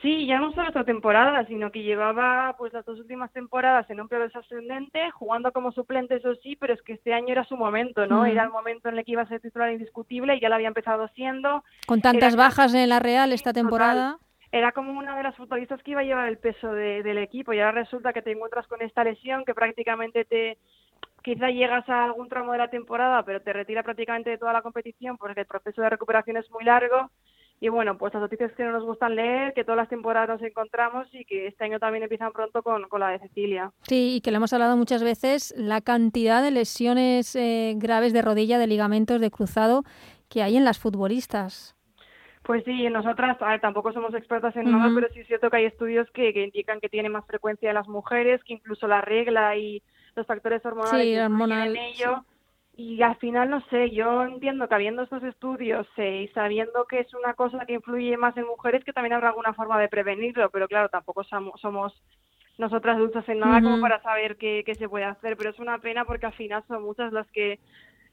[0.02, 4.00] Sí, ya no solo esta temporada, sino que llevaba pues las dos últimas temporadas en
[4.00, 7.56] un periodo desascendente, jugando como suplente, eso sí, pero es que este año era su
[7.56, 8.22] momento, ¿no?
[8.22, 8.26] Mm.
[8.26, 10.66] Era el momento en el que iba a ser titular indiscutible y ya lo había
[10.66, 11.62] empezado siendo.
[11.86, 13.62] Con tantas Era- bajas en la Real esta Total.
[13.62, 14.18] temporada.
[14.50, 17.52] Era como una de las futbolistas que iba a llevar el peso de- del equipo
[17.52, 20.58] y ahora resulta que te encuentras con esta lesión que prácticamente te
[21.22, 24.62] quizá llegas a algún tramo de la temporada, pero te retira prácticamente de toda la
[24.62, 27.10] competición porque el proceso de recuperación es muy largo.
[27.62, 30.42] Y bueno, pues las noticias que no nos gustan leer, que todas las temporadas nos
[30.42, 33.70] encontramos y que este año también empiezan pronto con, con la de Cecilia.
[33.82, 38.20] Sí, y que le hemos hablado muchas veces, la cantidad de lesiones eh, graves de
[38.20, 39.84] rodilla, de ligamentos, de cruzado
[40.28, 41.76] que hay en las futbolistas.
[42.42, 46.10] Pues sí, nosotras tampoco somos expertas en nada, pero sí es cierto que hay estudios
[46.10, 49.84] que, que indican que tiene más frecuencia en las mujeres, que incluso la regla y
[50.16, 52.24] los factores hormonales Sí, hormonal, en ello.
[52.74, 57.00] Y al final, no sé, yo entiendo que habiendo estos estudios eh, y sabiendo que
[57.00, 60.50] es una cosa que influye más en mujeres, que también habrá alguna forma de prevenirlo,
[60.50, 61.92] pero claro, tampoco somos, somos
[62.56, 65.78] nosotras adultas en nada como para saber qué, qué se puede hacer, pero es una
[65.78, 67.58] pena porque al final son muchas las que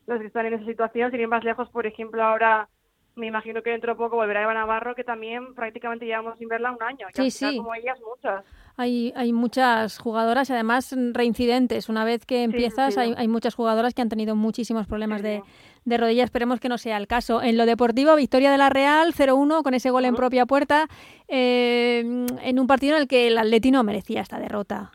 [0.07, 2.67] las que están en esa situación, sin ir más lejos, por ejemplo, ahora
[3.15, 6.71] me imagino que dentro de poco volverá Eva Navarro, que también prácticamente llevamos sin verla
[6.71, 7.57] un año, Sí, al final, sí.
[7.57, 8.43] como ellas, muchas.
[8.79, 11.89] Hay, hay muchas jugadoras y además reincidentes.
[11.89, 12.99] Una vez que empiezas, sí.
[13.01, 15.43] hay, hay muchas jugadoras que han tenido muchísimos problemas de,
[15.83, 16.23] de rodilla.
[16.23, 17.41] Esperemos que no sea el caso.
[17.41, 20.87] En lo deportivo, victoria de la Real, 0-1 con ese gol en propia puerta,
[21.27, 24.91] eh, en un partido en el que el Atleti no merecía esta derrota.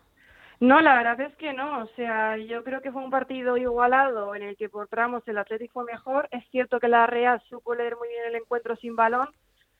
[0.61, 1.83] No, la verdad es que no.
[1.83, 5.37] O sea, yo creo que fue un partido igualado en el que por tramos el
[5.37, 6.29] Atlético fue mejor.
[6.31, 9.29] Es cierto que la Real supo leer muy bien el encuentro sin balón,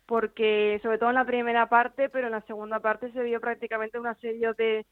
[0.07, 3.99] porque sobre todo en la primera parte, pero en la segunda parte se vio prácticamente
[3.99, 4.87] un asedio de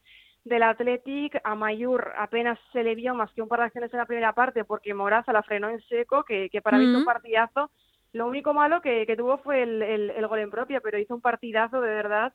[0.45, 2.11] del Athletic a Mayur.
[2.17, 4.93] Apenas se le vio más que un par de acciones en la primera parte porque
[4.93, 7.71] Moraza la frenó en seco que, que para mí fue un partidazo.
[8.11, 11.15] Lo único malo que, que tuvo fue el, el, el gol en propia pero hizo
[11.15, 12.33] un partidazo de verdad.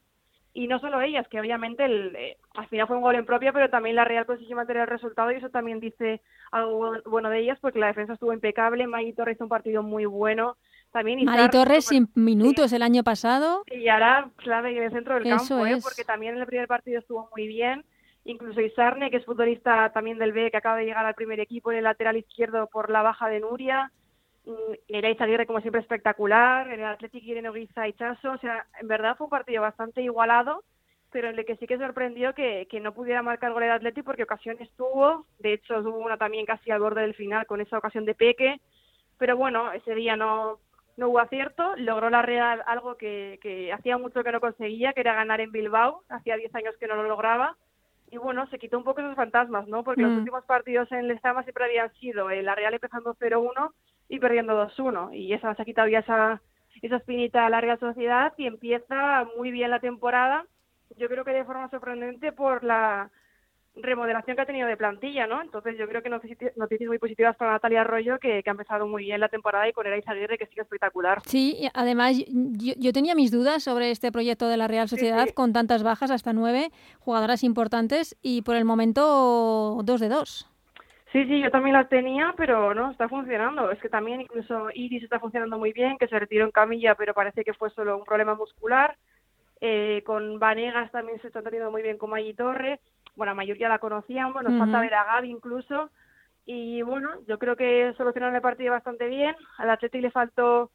[0.55, 3.53] Y no solo ellas, que obviamente el, eh, al final fue un gol en propia,
[3.53, 7.31] pero también la Real consiguió mantener el resultado y eso también dice algo bu- bueno
[7.31, 10.57] de ellas, porque la defensa estuvo impecable, Magui Torres hizo un partido muy bueno,
[10.99, 13.63] también Mari Izar, Torres súper- sin minutos el año pasado.
[13.71, 15.79] y ahora clave en el centro del Eso campo, ¿eh?
[15.83, 17.85] porque también en el primer partido estuvo muy bien,
[18.25, 21.71] incluso Isarne, que es futbolista también del B, que acaba de llegar al primer equipo
[21.73, 23.91] en el lateral izquierdo por la baja de Nuria,
[24.89, 28.89] Nereida Aguirre como siempre espectacular, en el Atlético Irene Oguiza y Chaso, o sea, en
[28.89, 30.65] verdad fue un partido bastante igualado,
[31.11, 34.07] pero en el que sí que sorprendió que, que no pudiera marcar gol el Atlético
[34.07, 37.79] porque ocasiones tuvo, de hecho tuvo una también casi al borde del final con esa
[37.79, 38.61] ocasión de Peque,
[39.19, 40.59] pero bueno, ese día no,
[40.99, 45.01] no hubo acierto, logró la Real algo que, que hacía mucho que no conseguía, que
[45.01, 47.57] era ganar en Bilbao, hacía 10 años que no lo lograba,
[48.11, 49.85] y bueno, se quitó un poco esos fantasmas, ¿no?
[49.85, 50.19] Porque los Mm.
[50.19, 53.73] últimos partidos en Lezama siempre habían sido eh, la Real empezando 0-1
[54.09, 56.43] y perdiendo 2-1, y esa se ha quitado ya esa,
[56.83, 60.47] esa espinita a la Real Sociedad y empieza muy bien la temporada,
[60.97, 63.11] yo creo que de forma sorprendente por la
[63.77, 65.41] remodelación que ha tenido de plantilla, ¿no?
[65.41, 68.87] Entonces yo creo que noticias, noticias muy positivas para Natalia Arroyo, que, que ha empezado
[68.87, 71.21] muy bien la temporada, y con Erais Aguirre, que sigue espectacular.
[71.25, 75.27] Sí, y además yo, yo tenía mis dudas sobre este proyecto de la Real Sociedad
[75.27, 75.33] sí.
[75.33, 80.49] con tantas bajas, hasta nueve jugadoras importantes y por el momento dos de dos.
[81.13, 83.71] Sí, sí, yo también las tenía, pero no, está funcionando.
[83.71, 87.15] Es que también incluso Iris está funcionando muy bien, que se retiró en camilla, pero
[87.15, 88.95] parece que fue solo un problema muscular.
[89.61, 92.81] Eh, con Vanegas también se está teniendo muy bien con Maggi Torre.
[93.19, 94.61] Bueno, a Mayur ya la conocíamos, nos Ujú.
[94.61, 95.91] falta ver a Gaby incluso.
[96.47, 99.35] Y bueno, yo creo que solucionaron el partido bastante bien.
[99.59, 100.71] Al Atleti le faltó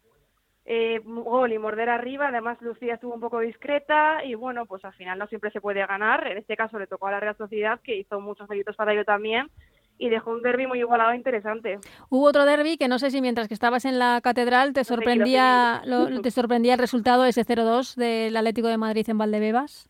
[0.66, 2.28] eh, gol y morder arriba.
[2.28, 5.84] Además, Lucía estuvo un poco discreta y bueno, pues al final no siempre se puede
[5.86, 6.26] ganar.
[6.28, 9.04] En este caso le tocó a la Real Sociedad, que hizo muchos méritos para ello
[9.04, 9.50] también
[9.98, 11.78] y dejó un derby muy igualado e interesante.
[12.10, 15.82] Hubo otro derby que no sé si mientras que estabas en la catedral te sorprendía,
[15.86, 19.88] lo- te sorprendía el resultado ese 0-2 del Atlético de Madrid en Valdebebas.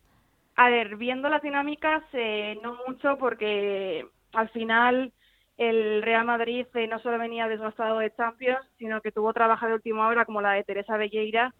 [0.57, 5.11] A ver, viendo las dinámicas, eh, no mucho porque al final
[5.57, 9.73] el Real Madrid eh, no solo venía desgastado de Champions, sino que tuvo trabajo de
[9.73, 11.53] última hora como la de Teresa Belleira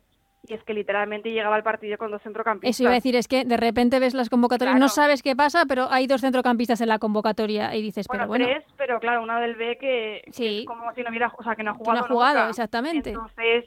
[0.47, 2.75] y es que literalmente llegaba al partido con dos centrocampistas.
[2.75, 5.65] Eso iba a decir, es que de repente ves las convocatorias, no sabes qué pasa,
[5.67, 9.23] pero hay dos centrocampistas en la convocatoria y dices, Bueno, pero bueno, tres, pero claro,
[9.23, 10.59] una del B que, Sí.
[10.59, 12.05] es como si no hubiera, o sea, que no ha que no jugado.
[12.05, 12.49] ha jugado, nunca.
[12.51, 13.09] exactamente.
[13.09, 13.65] Entonces,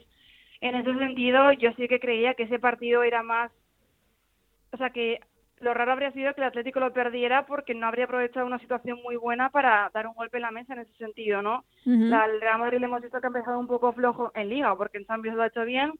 [0.60, 3.50] en ese sentido, yo sí que creía que ese partido era más,
[4.72, 5.20] o sea, que
[5.60, 9.00] lo raro habría sido que el Atlético lo perdiera porque no habría aprovechado una situación
[9.02, 11.64] muy buena para dar un golpe en la mesa en ese sentido, ¿no?
[11.84, 12.04] Ujú.
[12.08, 14.76] La- el Real Madrid le hemos visto que ha empezado un poco flojo en Liga,
[14.76, 15.92] porque en Champions lo ha hecho bien.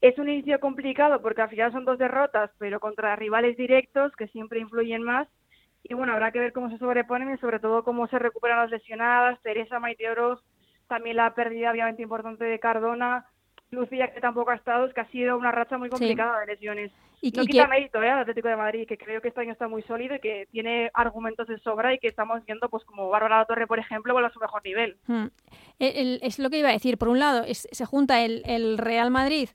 [0.00, 4.28] Es un inicio complicado porque al final son dos derrotas, pero contra rivales directos que
[4.28, 5.26] siempre influyen más.
[5.82, 8.70] Y bueno, habrá que ver cómo se sobreponen y sobre todo cómo se recuperan las
[8.70, 9.40] lesionadas.
[9.42, 10.40] Teresa Maite Oroz,
[10.88, 13.26] también la pérdida obviamente importante de Cardona.
[13.74, 16.92] Lucía, que tampoco ha estado, es que ha sido una racha muy complicada de lesiones.
[17.20, 18.10] Y- no y quita que- mérito ¿eh?
[18.10, 20.90] al Atlético de Madrid, que creo que este año está muy sólido y que tiene
[20.94, 24.32] argumentos de sobra y que estamos viendo, pues como Bárbara Torre, por ejemplo, vuelve a
[24.32, 24.96] su mejor nivel.
[25.06, 25.26] Mm.
[25.78, 26.98] El- el- es lo que iba a decir.
[26.98, 29.48] Por un lado, es- se junta el, el Real Madrid,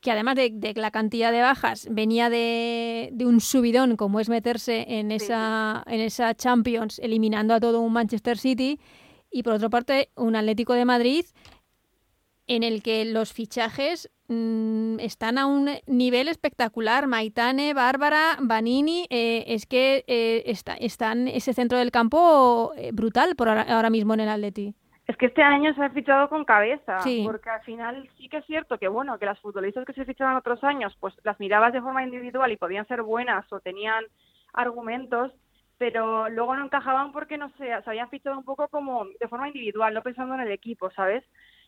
[0.00, 5.10] que además de, la cantidad de bajas venía de, un subidón como es meterse en
[5.12, 8.78] esa, en esa Champions eliminando a todo un Manchester City
[9.30, 11.24] y por otra parte un Atlético de Madrid
[12.46, 17.06] en el que los fichajes mm, están a un nivel espectacular.
[17.06, 23.34] Maitane, Bárbara, Vanini, eh, es que eh, está, están ese centro del campo eh, brutal
[23.36, 24.74] por ahora, mismo en el Atleti.
[25.06, 28.46] Es que este año se ha fichado con cabeza, porque al final sí que es
[28.46, 31.82] cierto que bueno, que las futbolistas que se fichaban otros años, pues las mirabas de
[31.82, 34.02] forma individual y podían ser buenas o tenían
[34.54, 35.30] argumentos,
[35.76, 39.48] pero luego no encajaban porque no sé, se habían fichado un poco como de forma
[39.48, 41.22] individual, no pensando en el equipo, ¿sabes?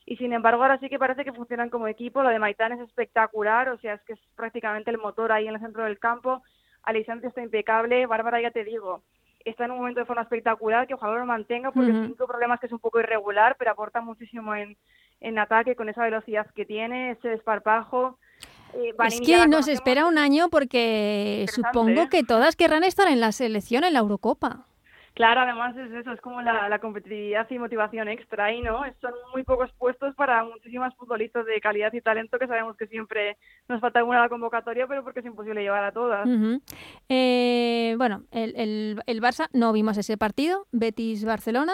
[0.07, 2.81] Y sin embargo ahora sí que parece que funcionan como equipo, lo de Maitán es
[2.81, 6.43] espectacular, o sea, es que es prácticamente el motor ahí en el centro del campo,
[6.85, 9.03] Alisante está impecable, Bárbara ya te digo,
[9.45, 12.55] está en un momento de forma espectacular, que ojalá lo mantenga, porque el único problema
[12.55, 14.77] es que es un poco irregular, pero aporta muchísimo en,
[15.21, 18.19] en ataque con esa velocidad que tiene, ese desparpajo.
[18.75, 22.09] Eh, es que nos espera un año porque supongo ¿eh?
[22.11, 24.67] que todas querrán estar en la selección en la Eurocopa.
[25.17, 29.45] Claro, además es eso, es como la, competitividad y motivación extra y no, son muy
[29.45, 34.01] pocos puestos para muchísimas futbolistas de calidad y talento que sabemos que siempre nos falta
[34.01, 36.29] alguna convocatoria, pero porque es imposible llevar a todas.
[37.09, 41.73] Eh, bueno, el, el, el, Barça no vimos ese partido, Betis-Barcelona,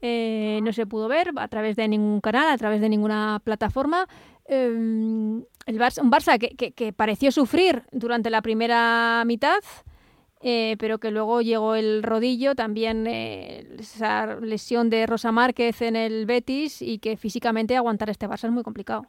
[0.00, 4.06] eh, no se pudo ver a través de ningún canal, a través de ninguna plataforma.
[4.46, 9.60] Em, el Barça, un Barça que, que pareció sufrir durante la primera mitad.
[10.40, 15.96] Eh, pero que luego llegó el rodillo, también eh, esa lesión de Rosa Márquez en
[15.96, 19.08] el Betis y que físicamente aguantar este Barça es muy complicado.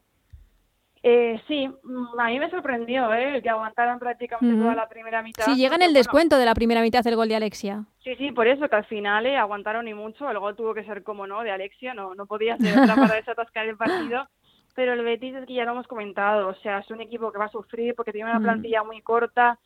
[1.02, 3.42] Eh, sí, mm, a mí me sorprendió ¿eh?
[3.42, 5.46] que aguantaran prácticamente toda la primera mitad.
[5.46, 7.86] Sí, llega en el descuento de la primera mitad el gol de Alexia.
[8.04, 10.30] Sí, sí, por eso que al final eh, aguantaron y mucho.
[10.30, 13.16] El gol tuvo que ser como no, de Alexia, no, no podía ser otra para
[13.16, 14.28] desatascar el partido.
[14.76, 17.40] Pero el Betis es que ya lo hemos comentado, o sea, es un equipo que
[17.40, 19.60] va a sufrir porque tiene una plantilla muy corta,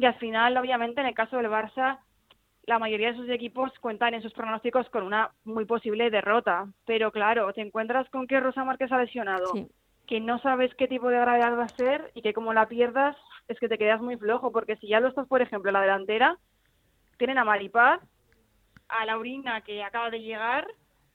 [0.00, 1.98] y al final, obviamente, en el caso del Barça,
[2.64, 6.68] la mayoría de sus equipos cuentan en sus pronósticos con una muy posible derrota.
[6.86, 9.52] Pero claro, te encuentras con que Rosa Márquez ha lesionado,
[10.06, 13.14] que no sabes qué tipo de gravedad va a ser y que como la pierdas
[13.46, 15.82] es que te quedas muy flojo, porque si ya lo estás, por ejemplo, en la
[15.82, 16.38] delantera,
[17.18, 18.00] tienen a Maripaz,
[18.88, 20.66] a Laurina que acaba de llegar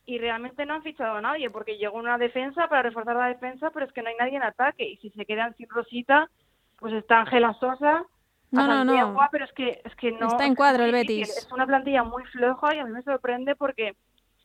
[0.06, 3.72] y realmente no han fichado a nadie porque llegó una defensa para reforzar la defensa,
[3.72, 6.30] pero es que no hay nadie en ataque y si se quedan sin Rosita,
[6.78, 8.06] pues está Ángela Sosa
[8.52, 9.18] no, no, no.
[9.32, 10.28] pero es que, es que no.
[10.28, 11.30] Está en cuadro el Betis.
[11.30, 13.96] Es una plantilla muy floja y a mí me sorprende porque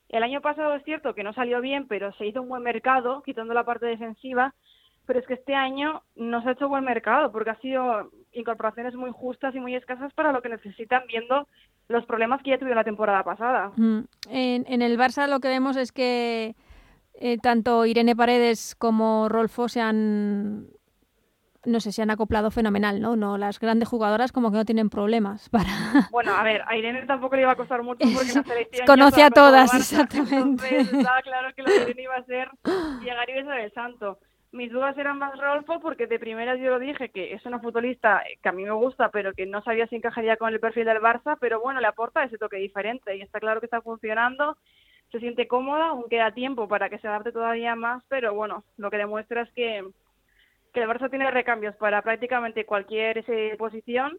[0.08, 3.22] el año pasado es cierto que no salió bien, pero se hizo un buen mercado,
[3.22, 4.54] quitando la parte defensiva.
[5.06, 8.94] Pero es que este año no se ha hecho buen mercado porque ha sido incorporaciones
[8.94, 11.48] muy justas y muy escasas para lo que necesitan, viendo
[11.88, 13.72] los problemas que ya tuvieron la temporada pasada.
[13.76, 14.00] Mm.
[14.28, 16.54] En, en el Barça lo que vemos es que
[17.14, 20.68] eh, tanto Irene Paredes como Rolfo se han
[21.64, 23.16] no sé, si han acoplado fenomenal, ¿no?
[23.16, 25.68] No, las grandes jugadoras como que no tienen problemas para...
[26.10, 28.86] Bueno, a ver, a Irene tampoco le iba a costar mucho porque la selección...
[28.86, 30.80] Conoce a todas, exactamente.
[30.80, 32.50] estaba claro que lo de Irene iba a ser
[33.02, 34.18] llegar y besar el santo.
[34.52, 38.20] Mis dudas eran más Rolfo porque de primeras yo lo dije que es una futbolista
[38.42, 40.98] que a mí me gusta pero que no sabía si encajaría con el perfil del
[40.98, 44.56] Barça, pero bueno, le aporta ese toque diferente y está claro que está funcionando,
[45.12, 48.90] se siente cómoda, aún queda tiempo para que se adapte todavía más, pero bueno, lo
[48.90, 49.84] que demuestra es que
[50.72, 53.24] que el Barça tiene recambios para prácticamente cualquier
[53.59, 54.18] posición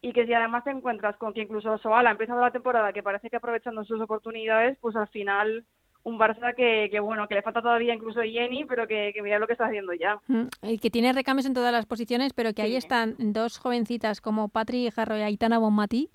[0.00, 3.02] y que si además te encuentras con que incluso Soala ha empezado la temporada que
[3.02, 5.64] parece que aprovechando sus oportunidades, pues al final
[6.04, 9.38] un Barça que, que bueno, que le falta todavía incluso Jenny, pero que, que, mira
[9.38, 10.20] lo que está haciendo ya.
[10.62, 14.48] Y que tiene recambios en todas las posiciones, pero que ahí están dos jovencitas como
[14.48, 16.10] Patri Jarro y Aitana Bonmatí,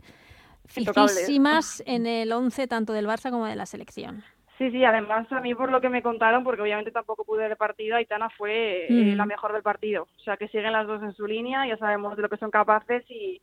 [0.66, 4.24] fijísimas en el 11 tanto del Barça como de la selección.
[4.64, 7.52] Sí, sí, además a mí por lo que me contaron, porque obviamente tampoco pude ver
[7.52, 10.08] el partido, Aitana fue eh, la mejor del partido.
[10.18, 12.50] O sea, que siguen las dos en su línea, ya sabemos de lo que son
[12.50, 13.42] capaces y,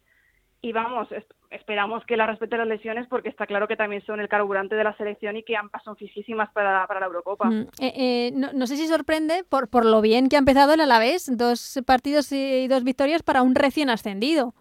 [0.63, 1.09] y vamos,
[1.51, 4.85] esperamos que la respete las lesiones porque está claro que también son el carburante de
[4.85, 7.51] la selección y que ambas son fisísimas para, para la Eurocopa.
[7.53, 10.81] Eh, eh, no, no, sé si sorprende por, por lo bien que ha empezado el
[10.81, 14.55] Alavés, dos partidos y dos victorias para un recién ascendido.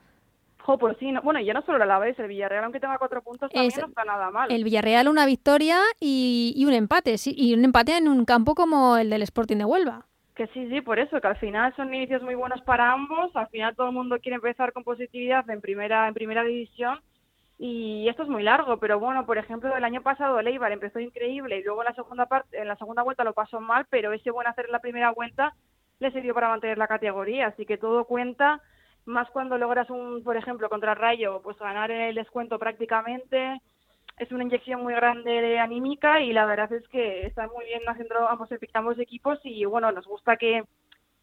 [0.79, 3.73] Pues sí, bueno, ya no solo la vez, el Villarreal, aunque tenga cuatro puntos, también
[3.79, 4.51] no está nada mal.
[4.51, 8.95] El Villarreal una victoria y, un empate, sí, y un empate en un campo como
[8.97, 10.05] el del Sporting de Huelva.
[10.35, 13.47] Que sí, sí, por eso, que al final son inicios muy buenos para ambos, al
[13.47, 16.99] final todo el mundo quiere empezar con positividad en primera, en primera división,
[17.57, 21.57] y esto es muy largo, pero bueno, por ejemplo, el año pasado Leibar empezó increíble
[21.57, 24.31] y luego en la segunda parte, en la segunda vuelta lo pasó mal, pero ese
[24.31, 25.53] buen hacer en la primera vuelta
[25.99, 28.61] le sirvió para mantener la categoría, así que todo cuenta
[29.09, 33.59] más cuando logras un, por ejemplo, contra Rayo, pues ganar el descuento prácticamente,
[34.17, 37.81] es una inyección muy grande de anímica y la verdad es que están muy bien
[37.87, 40.63] haciendo ambos, ambos equipos y bueno, nos gusta que,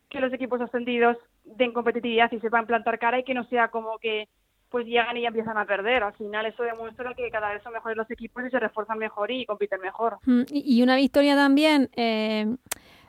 [0.08, 3.98] que los equipos ascendidos den competitividad y sepan plantar cara y que no sea como
[3.98, 4.28] que
[4.70, 6.02] pues llegan y ya empiezan a perder.
[6.02, 9.30] Al final eso demuestra que cada vez son mejores los equipos y se refuerzan mejor
[9.30, 10.18] y compiten mejor.
[10.24, 12.46] Mm, y una victoria también eh,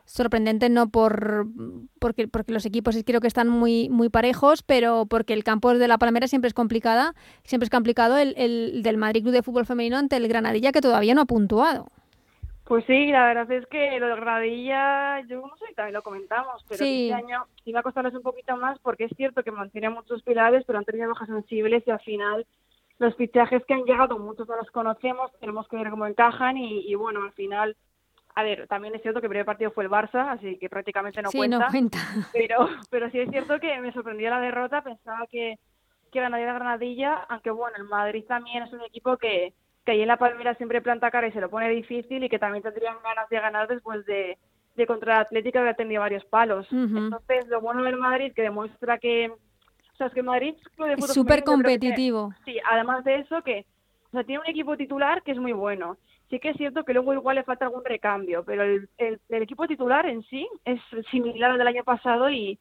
[0.08, 1.46] sorprendente no por
[2.00, 5.88] porque, porque los equipos creo que están muy muy parejos, pero porque el campo de
[5.88, 9.66] la Palmera siempre es complicada, siempre es complicado el, el del Madrid Club de Fútbol
[9.66, 11.88] Femenino ante el Granadilla que todavía no ha puntuado.
[12.64, 16.66] Pues sí, la verdad es que lo de Gradilla, yo no sé, también lo comentamos,
[16.68, 20.22] pero este año iba a costarles un poquito más porque es cierto que mantiene muchos
[20.24, 22.46] pilares, pero han tenido bajas sensibles y al final
[23.00, 26.94] los fichajes que han llegado, muchos no los conocemos, tenemos que ver cómo encajan y,
[26.96, 27.76] bueno, al final,
[28.38, 31.24] a ver, también es cierto que el primer partido fue el Barça, así que prácticamente
[31.24, 31.58] no sí, cuenta.
[31.58, 31.98] No cuenta.
[32.34, 35.58] Pero, pero sí es cierto que me sorprendió la derrota, pensaba que,
[36.12, 40.10] que ganaría Granadilla, aunque bueno, el Madrid también es un equipo que que ahí en
[40.10, 43.30] la Palmera siempre planta cara y se lo pone difícil y que también tendrían ganas
[43.30, 44.38] de ganar después de,
[44.76, 46.68] de contra la Atlética que ha tenido varios palos.
[46.72, 50.56] Entonces, lo bueno del Madrid que demuestra que o sea, es que Madrid
[51.00, 52.34] es súper competitivo.
[52.44, 53.66] sí, además de eso que
[54.08, 55.98] o sea, tiene un equipo titular que es muy bueno.
[56.30, 60.06] Sí que es cierto que luego igual le falta algún recambio, pero el, equipo titular
[60.06, 62.60] en sí es similar al del año pasado y,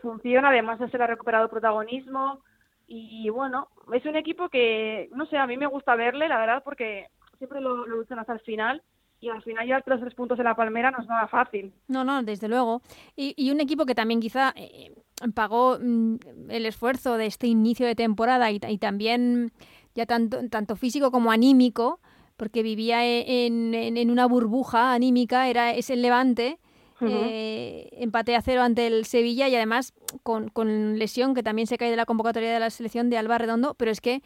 [0.00, 2.40] funciona, además de ser ha recuperado protagonismo,
[2.86, 6.62] y, bueno, es un equipo que, no sé, a mí me gusta verle, la verdad,
[6.64, 7.06] porque
[7.38, 8.82] siempre lo, luchan hasta el final
[9.20, 11.72] y al final ya los tres puntos de la Palmera no es nada fácil.
[11.88, 12.82] No, no, desde luego.
[13.16, 14.92] Y, y un equipo que también quizá eh,
[15.34, 16.16] pagó mm,
[16.48, 19.52] el esfuerzo de este inicio de temporada y, y, también
[19.94, 22.00] ya tanto, tanto físico como anímico,
[22.40, 26.56] porque vivía e, en, en, en una burbuja anímica, era ese Levante
[27.02, 31.76] eh, empate a cero ante el Sevilla y además con, con, lesión que también se
[31.76, 34.22] cae de la convocatoria de la selección de Alba Redondo, pero es que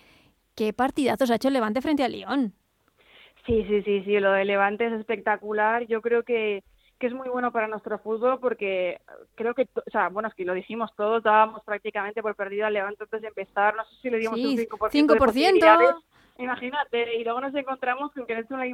[0.54, 2.52] qué partidazos ha hecho el Levante frente al Lyon.
[3.46, 5.84] Sí, sí, sí, sí, lo de Levante es espectacular.
[5.88, 6.62] Yo creo que,
[7.00, 9.00] que es muy bueno para nuestro fútbol porque
[9.34, 12.74] creo que, o sea, bueno, es que lo dijimos todos, dábamos prácticamente por perdido al
[12.74, 14.68] Levante antes de empezar, no sé si le dimos un 5%.
[14.68, 16.02] 5%.
[16.36, 18.64] Imagínate, y luego nos encontramos con que es una,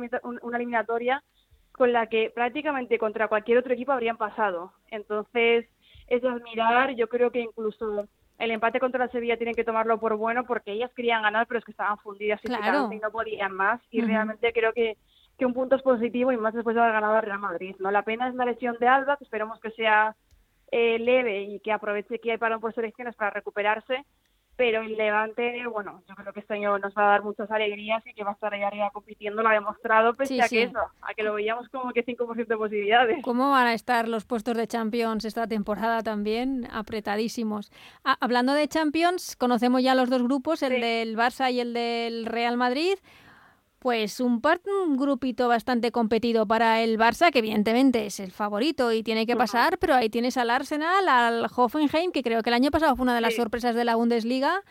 [0.42, 1.22] una eliminatoria
[1.72, 4.72] con la que prácticamente contra cualquier otro equipo habrían pasado.
[4.88, 5.66] Entonces,
[6.06, 6.94] es de admirar.
[6.94, 8.06] Yo creo que incluso
[8.38, 11.58] el empate contra la Sevilla tienen que tomarlo por bueno porque ellas querían ganar, pero
[11.58, 13.80] es que estaban fundidas y no podían más.
[13.90, 14.96] Y realmente creo que,
[15.38, 17.76] que un punto es positivo y más después de haber ganado al Real Madrid.
[17.78, 17.90] ¿no?
[17.90, 20.16] La pena es la lesión de Alba, que esperemos que sea
[20.70, 24.04] eh, leve y que aproveche que hay parón por selecciones para recuperarse
[24.60, 28.06] pero el Levante, bueno, yo creo que este año nos va a dar muchas alegrías
[28.06, 30.78] y que va a estar ahí arriba compitiendo, lo ha demostrado, pese a que eso,
[31.00, 33.22] a que lo veíamos como que 5% de posibilidades.
[33.22, 36.68] ¿Cómo van a estar los puestos de Champions esta temporada también?
[36.70, 37.72] Apretadísimos.
[38.04, 42.26] Ah, hablando de Champions, conocemos ya los dos grupos, el del Barça y el del
[42.26, 42.98] Real Madrid.
[43.80, 44.42] Pues un,
[44.86, 49.36] un grupito bastante competido para el Barça, que evidentemente es el favorito y tiene que
[49.36, 53.04] pasar, pero ahí tienes al Arsenal, al Hoffenheim, que creo que el año pasado fue
[53.04, 54.62] una de las sorpresas de la Bundesliga,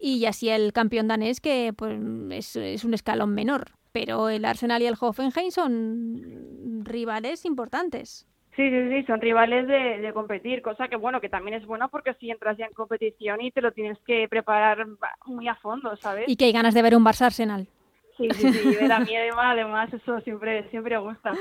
[0.00, 1.96] y así el campeón danés, que pues,
[2.30, 3.70] es, es un escalón menor.
[3.92, 8.26] Pero el Arsenal y el Hoffenheim son rivales importantes.
[8.56, 11.90] Sí, sí, sí, son rivales de, de, competir, cosa que bueno, que también es bueno
[11.90, 14.86] porque si entras ya en competición y te lo tienes que preparar
[15.26, 16.24] muy a fondo, ¿sabes?
[16.26, 17.68] Y que hay ganas de ver un Barça Arsenal.
[18.16, 21.32] Sí, sí, sí, ver a mí además eso siempre, siempre gusta.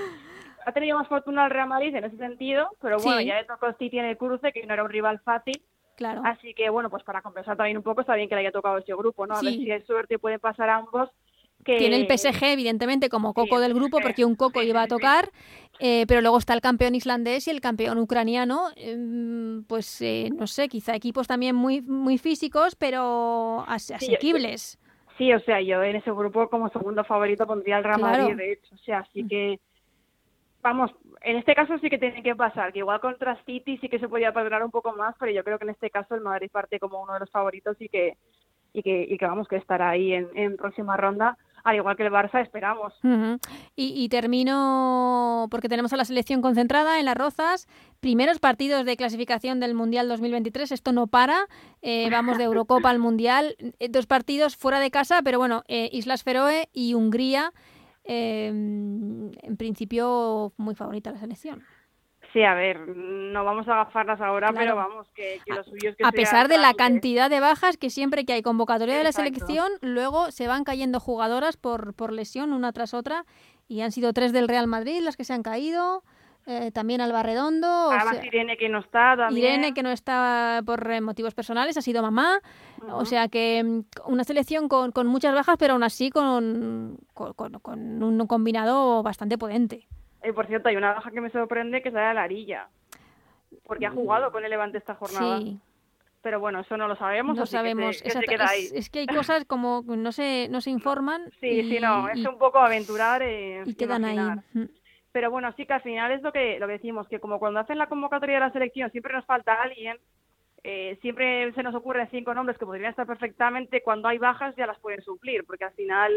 [0.66, 3.72] Ha tenido más fortuna el Real Madrid en ese sentido, pero bueno, ya le tocó
[3.74, 5.62] City en el cruce, que no era un rival fácil.
[5.96, 6.22] Claro.
[6.26, 8.78] Así que bueno, pues para compensar también un poco, está bien que le haya tocado
[8.78, 9.36] ese grupo, ¿no?
[9.36, 11.10] A ver si hay suerte pueden pasar ambos.
[11.64, 11.78] Que...
[11.78, 15.32] Tiene el PSG, evidentemente, como coco del grupo, porque un coco iba a tocar,
[15.80, 20.48] eh, pero luego está el campeón islandés y el campeón ucraniano, em, pues eh, no
[20.48, 24.78] sé, quizá equipos también muy, muy físicos, pero asequibles.
[25.18, 28.54] Sí, o sea, yo en ese grupo como segundo favorito pondría al Real Madrid, de
[28.54, 28.76] hecho.
[28.76, 29.28] O sea, así mm.
[29.28, 29.60] que,
[30.62, 30.92] vamos,
[31.22, 34.10] en este caso sí que tiene que pasar, que igual contra City sí que se
[34.10, 36.80] podía perdonar un poco más, pero yo creo que en este caso el Madrid parte
[36.80, 38.18] como uno de los favoritos y que,
[38.74, 42.04] y que, y que vamos, que estará ahí en, en próxima ronda al igual que
[42.04, 42.94] el Barça esperamos.
[43.76, 47.68] y, termino porque tenemos a la selección concentrada en las Rozas.
[48.00, 51.48] Primeros partidos de clasificación del Mundial 2023, esto no para.
[51.82, 53.56] Eh, vamos de Eurocopa al Mundial.
[53.80, 57.52] Eh, dos partidos fuera de casa, pero bueno, eh, Islas Feroe y Hungría.
[58.04, 61.64] en principio, muy favorita la selección.
[62.36, 65.96] Sí, a ver, no vamos a agafarlas ahora, pero vamos, que, que lo suyo es
[65.96, 69.14] que A pesar de la cantidad de bajas que siempre que hay convocatoria de la
[69.14, 73.24] selección, luego se van cayendo jugadoras por, por lesión una tras otra
[73.70, 76.04] y han sido tres del Real Madrid las que se han caído.
[76.46, 77.90] Eh, también Alba Redondo.
[77.90, 79.54] Además, Irene que no está también.
[79.54, 82.42] Irene que no está por eh, motivos personales, ha sido mamá.
[82.92, 87.34] O sea que mm, una selección con, con, muchas bajas, pero aún así con, con,
[87.34, 89.88] con un combinado bastante potente.
[90.28, 92.70] Y por cierto, hay una baja que me sorprende que es la de la Arilla.
[93.64, 95.40] porque ha jugado con el Levante esta jornada.
[95.40, 95.60] Sí.
[96.22, 97.38] Pero bueno, eso no lo sabemos.
[97.38, 98.02] No sabemos.
[98.02, 98.68] Que queda ahí.
[98.74, 101.30] Es, que hay cosas como no se, no se informan.
[101.40, 102.10] Sí, sí, no.
[102.10, 104.18] Es un poco aventurar eh, y quedan ahí.
[105.12, 107.60] Pero bueno, sí que al final es lo que, lo que decimos, que como cuando
[107.60, 109.98] hacen la convocatoria de la selección siempre nos falta alguien,
[110.64, 114.66] eh, siempre se nos ocurren cinco nombres que podrían estar perfectamente, cuando hay bajas ya
[114.66, 116.12] las pueden suplir, porque al final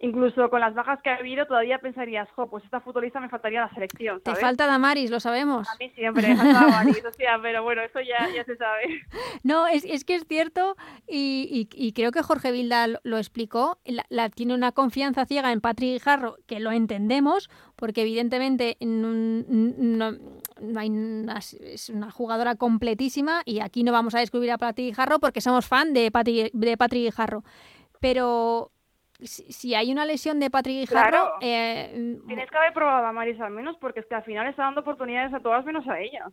[0.00, 3.60] incluso con las bajas que ha habido, todavía pensarías, jo, pues esta futbolista me faltaría
[3.60, 4.20] la selección.
[4.22, 5.68] Te falta Damaris, lo sabemos.
[5.68, 9.02] A mí siempre me falta Damaris, o sea, pero bueno, eso ya, ya se sabe.
[9.42, 10.76] No, es, es que es cierto
[11.06, 13.78] y, y, creo que Jorge Vilda lo, explicó,
[14.08, 20.12] la, tiene una confianza ciega en Patrick Jarro, que lo entendemos, porque evidentemente no,
[20.60, 20.90] no hay
[21.60, 25.66] es una jugadora completísima y aquí no vamos a descubrir a Patrick Jarro porque somos
[25.66, 27.44] fan de Patrick, de Patrick Jarro.
[28.00, 28.72] Pero
[29.22, 31.34] si, hay una lesión de Patrick Guijarro...
[31.40, 34.64] Eh, Tienes que haber probado a Maris al menos, porque es que al final está
[34.64, 36.26] dando oportunidades a todas menos a ella.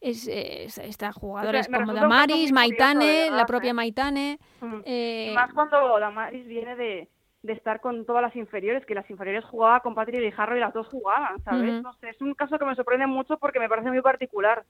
[0.00, 4.38] Es, esta jugadora es como Damaris, Maitane, la propia Maitane.
[4.84, 5.32] Eh...
[5.34, 7.08] más cuando Damaris viene de,
[7.42, 10.74] de, estar con todas las inferiores, que las inferiores jugaba con Patrick Guijarro y las
[10.74, 11.82] dos jugaban, ¿sabes?
[11.82, 14.64] No sé, es un caso que me sorprende mucho porque me parece muy particular.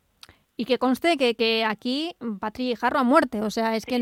[0.57, 3.99] Y que conste que, que aquí Patri Jarro a muerte, o sea, es que,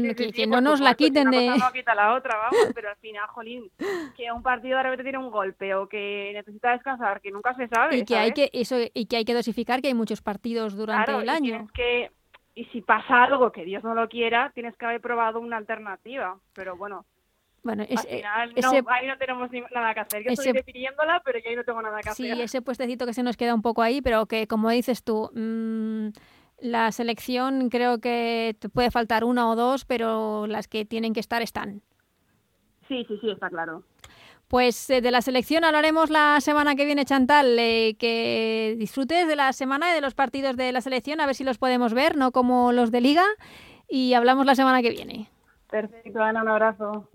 [0.47, 1.47] no nos la quiten de...
[1.47, 3.71] Una no quita la otra, vamos, pero al final, jolín,
[4.15, 7.69] que un partido de repente tiene un golpe o que necesita descansar, que nunca se
[7.69, 10.77] sabe, Y que, hay que, eso, y que hay que dosificar que hay muchos partidos
[10.77, 11.69] durante el año.
[11.71, 12.11] Y, que,
[12.55, 16.39] y si pasa algo que Dios no lo quiera, tienes que haber probado una alternativa,
[16.53, 17.07] pero bueno...
[17.65, 20.25] Bueno, Al final, no, ahí no tenemos nada que hacer.
[20.25, 22.35] Yo estoy pidiéndola, pero yo ahí no tengo nada que hacer.
[22.35, 25.31] Sí, ese puestecito que se nos queda un poco ahí, pero que, como dices tú,
[25.33, 26.09] mmm,
[26.63, 31.21] la selección creo que te puede faltar una o dos, pero las que tienen que
[31.21, 31.83] estar están.
[32.89, 33.83] Sí, sí, sí, está claro.
[34.49, 37.59] Pues eh, de la selección hablaremos la semana que viene, Chantal.
[37.59, 41.35] Eh, que disfrutes de la semana y de los partidos de la selección, a ver
[41.35, 43.25] si los podemos ver, no como los de liga.
[43.89, 45.29] Y hablamos la semana que viene.
[45.69, 47.09] Perfecto, Ana, un abrazo.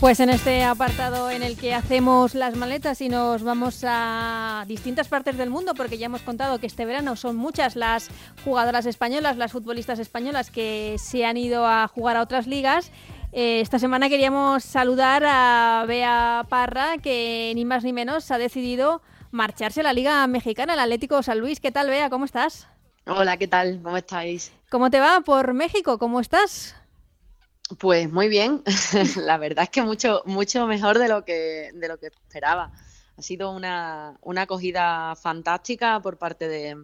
[0.00, 5.08] Pues en este apartado en el que hacemos las maletas y nos vamos a distintas
[5.08, 8.08] partes del mundo, porque ya hemos contado que este verano son muchas las
[8.44, 12.92] jugadoras españolas, las futbolistas españolas que se han ido a jugar a otras ligas.
[13.32, 19.02] Eh, esta semana queríamos saludar a Bea Parra, que ni más ni menos ha decidido
[19.32, 21.58] marcharse a la Liga Mexicana, el Atlético San Luis.
[21.58, 22.08] ¿Qué tal, Bea?
[22.08, 22.68] ¿Cómo estás?
[23.04, 23.80] Hola, ¿qué tal?
[23.82, 24.52] ¿Cómo estáis?
[24.70, 25.98] ¿Cómo te va por México?
[25.98, 26.77] ¿Cómo estás?
[27.76, 28.62] Pues muy bien,
[29.16, 32.72] la verdad es que mucho, mucho mejor de lo que, de lo que esperaba.
[33.16, 36.76] Ha sido una, una acogida fantástica por parte de,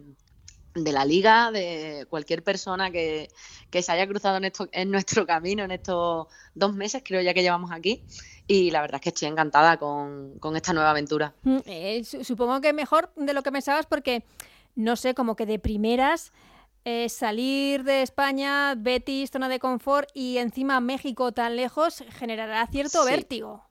[0.75, 3.29] de, la liga, de cualquier persona que,
[3.71, 7.33] que se haya cruzado en, esto, en nuestro camino en estos dos meses, creo ya
[7.33, 8.03] que llevamos aquí.
[8.47, 11.33] Y la verdad es que estoy encantada con, con esta nueva aventura.
[11.43, 14.23] Mm, eh, supongo que mejor de lo que pensabas porque,
[14.75, 16.31] no sé, como que de primeras
[16.85, 23.03] eh, salir de España, Betis, zona de confort y encima México tan lejos generará cierto
[23.03, 23.63] vértigo.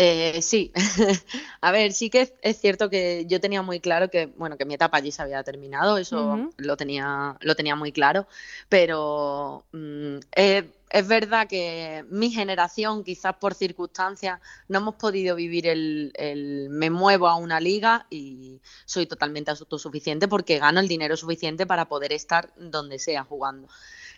[0.00, 0.70] Eh, sí,
[1.60, 4.74] a ver, sí que es, cierto que yo tenía muy claro que, bueno, que mi
[4.74, 8.28] etapa allí se había terminado, eso lo, tenía, lo tenía muy claro,
[8.68, 14.38] pero mm, es verdad que mi generación, quizás por circunstancias,
[14.68, 20.60] no hemos podido vivir el, me muevo a una liga y soy totalmente autosuficiente porque
[20.60, 23.66] gano el dinero suficiente para poder estar donde sea jugando.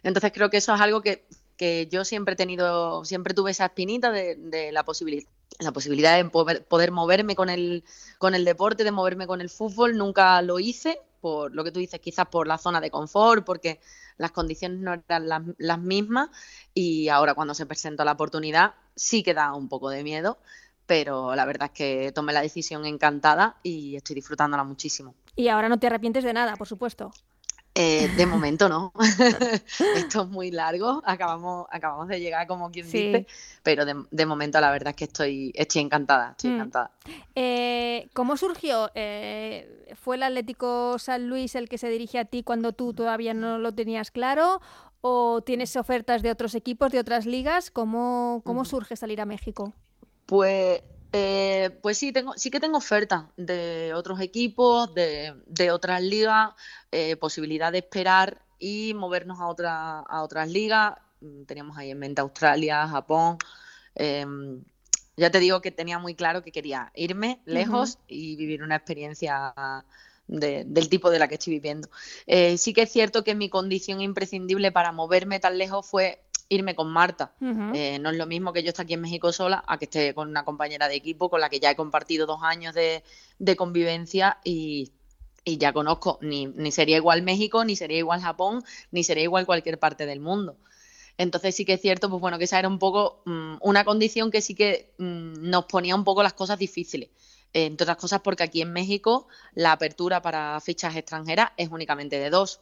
[0.03, 1.25] Entonces creo que eso es algo que,
[1.91, 5.27] yo siempre he tenido, siempre tuve esa espinita de, la posibilidad
[5.59, 7.85] la posibilidad de poder, poder, moverme con el,
[8.19, 11.81] con el deporte, de moverme con el fútbol, nunca lo hice, por lo que tú
[11.81, 13.81] dices, quizás por la zona de confort, porque
[14.17, 15.29] las condiciones no eran
[15.59, 16.29] las, mismas
[16.75, 20.39] y ahora cuando se presentó la oportunidad sí que da un poco de miedo,
[20.87, 25.15] pero la verdad es que tomé la decisión encantada y estoy disfrutándola muchísimo.
[25.37, 27.13] Y ahora no te arrepientes de nada, por supuesto.
[27.75, 28.93] Eh, de momento no.
[29.97, 31.03] Esto es muy largo.
[31.05, 33.27] Acabamos, acabamos de llegar, como quien dice.
[33.63, 36.31] Pero de, momento la verdad es que estoy, estoy encantada.
[36.33, 36.55] Estoy mm.
[36.55, 36.91] encantada.
[37.35, 38.91] Eh, ¿Cómo surgió?
[38.95, 43.35] Eh, ¿Fue el Atlético San Luis el que se dirige a ti cuando tú todavía
[43.35, 44.61] no lo tenías claro?
[45.03, 47.71] ¿O tienes ofertas de otros equipos, de otras ligas?
[47.71, 49.73] ¿Cómo, cómo surge salir a México?
[50.27, 50.83] Pues
[51.13, 56.51] eh, pues sí, tengo, sí que tengo ofertas de otros equipos, de, de otras ligas,
[56.93, 60.95] eh, posibilidad de esperar y movernos a, otra, a otras ligas.
[61.21, 63.39] Mm, teníamos ahí en mente Australia, Japón.
[63.95, 64.63] Em,
[65.17, 69.53] ya te digo que tenía muy claro que quería irme lejos y vivir una experiencia
[70.29, 71.91] del tipo de la que estoy viviendo.
[72.27, 76.75] Eh, sí que es cierto que mi condición imprescindible para moverme tan lejos fue irme
[76.75, 77.33] con Marta.
[77.75, 80.13] Eh, no es lo mismo que yo esté aquí en México sola a que esté
[80.13, 83.03] con una compañera de equipo con la que ya he compartido dos años de,
[83.57, 84.93] convivencia y,
[85.47, 86.19] ya conozco.
[86.21, 90.21] Ni, ni, sería igual México, ni sería igual Japón, ni sería igual cualquier parte del
[90.21, 90.57] mundo.
[91.17, 94.31] Entonces sí que es cierto, pues bueno, que esa era un poco mm, una condición
[94.31, 97.11] que sí que mm, nos ponía un poco las cosas difíciles.
[97.53, 102.31] entre otras cosas porque aquí en México la apertura para fichas extranjeras es únicamente de
[102.31, 102.61] dos.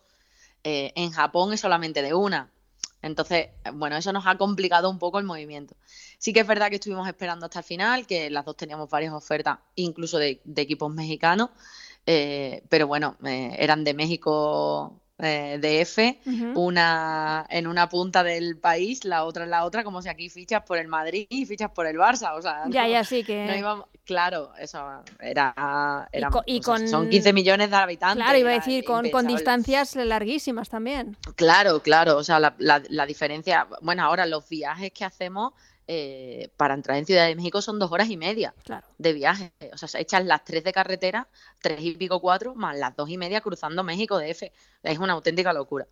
[0.64, 2.50] Eh, en Japón es solamente de una.
[3.02, 5.76] Entonces, bueno, eso nos ha complicado un poco el movimiento.
[6.18, 9.12] Sí que es verdad que estuvimos esperando hasta el final, que las dos teníamos varias
[9.12, 11.50] ofertas, incluso de, equipos mexicanos,
[12.06, 19.04] eh, pero bueno, eh, eran de México eh, DF, una en una punta del país,
[19.04, 21.86] la otra en la otra, como si aquí fichas por el Madrid y fichas por
[21.86, 23.46] el Barça, o sea, ya, ya sí que...
[23.46, 23.86] No íbamos...
[24.04, 26.08] Claro, eso era...
[26.46, 26.88] y, con...
[26.88, 28.24] Son 15 millones de habitantes.
[28.24, 31.16] Claro, iba a decir, con, con, distancias larguísimas también.
[31.36, 33.66] Claro, claro, o sea, la, la diferencia...
[33.82, 35.52] Bueno, ahora los viajes que hacemos
[35.90, 38.54] eh, para entrar en Ciudad de México son dos horas y media
[38.98, 39.52] de viaje.
[39.72, 41.28] O sea, se echan las tres de carretera,
[41.62, 44.52] tres y pico cuatro, más las dos y media cruzando México de F.
[44.82, 45.86] Es una auténtica locura.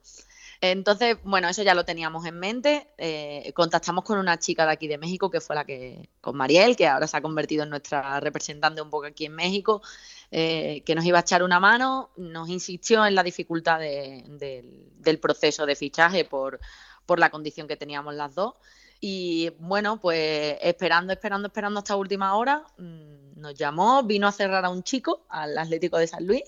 [0.61, 2.89] Entonces, bueno, eso ya lo teníamos en mente.
[2.99, 6.77] Eh, contactamos con una chica de aquí de México, que fue la que, con Mariel,
[6.77, 9.83] que ahora se ha convertido en nuestra representante un poco aquí en México,
[10.31, 15.67] eh, que nos iba a echar una mano, nos insistió en la dificultad del proceso
[15.67, 16.61] de fichaje por,
[17.07, 18.55] por la condición que teníamos las dos.
[19.01, 24.65] Y bueno, pues esperando, esperando, esperando hasta última hora, mm, nos llamó, vino a cerrar
[24.65, 26.45] a un chico, al Atlético de San Luis,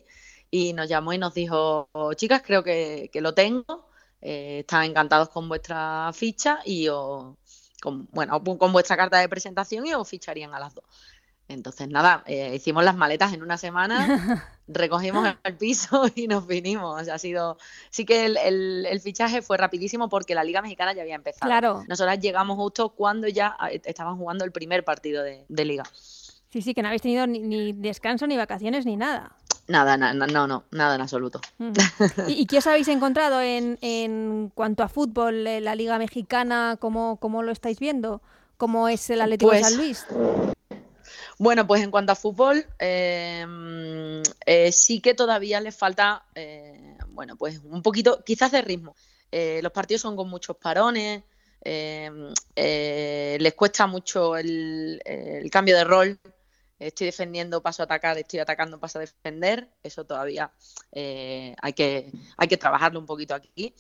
[0.51, 3.89] y nos llamó y nos dijo, chicas, creo que, lo tengo,
[4.21, 9.95] eh, están encantados con vuestra ficha y con, bueno, con vuestra carta de presentación y
[9.95, 10.85] os ficharían a las dos.
[11.49, 17.09] Entonces, nada, eh, hicimos las maletas en una semana, recogimos el piso y nos vinimos.
[17.09, 17.57] ha sido.
[17.89, 21.49] Sí que el, fichaje fue rapidísimo porque la Liga Mexicana ya había empezado.
[21.49, 21.85] Claro.
[21.89, 25.85] Nosotras llegamos justo cuando ya eh, estaban jugando el primer partido de, Liga.
[26.51, 29.33] Sí, sí, que no habéis tenido ni, descanso, ni vacaciones, ni nada.
[29.67, 31.41] Nada, no, no, nada en absoluto.
[32.27, 37.19] ¿Y, qué os habéis encontrado en, en cuanto a fútbol, eh, la Liga Mexicana, cómo,
[37.19, 38.23] cómo lo estáis viendo?
[38.57, 40.07] ¿Cómo es el Atlético de pues San Luis?
[41.39, 47.37] Bueno, pues en cuanto a fútbol, em, eh, sí que todavía les falta, eh, bueno,
[47.37, 48.97] pues un poquito, quizás de ritmo.
[49.31, 51.23] Eh, los partidos son con muchos parones,
[51.61, 55.01] em, les cuesta mucho el,
[55.53, 56.19] cambio de rol.
[56.81, 59.69] Estoy defendiendo, paso a atacar, estoy atacando, paso a defender.
[59.83, 60.51] Eso todavía
[60.93, 63.75] hay, que, hay que trabajarlo un poquito aquí.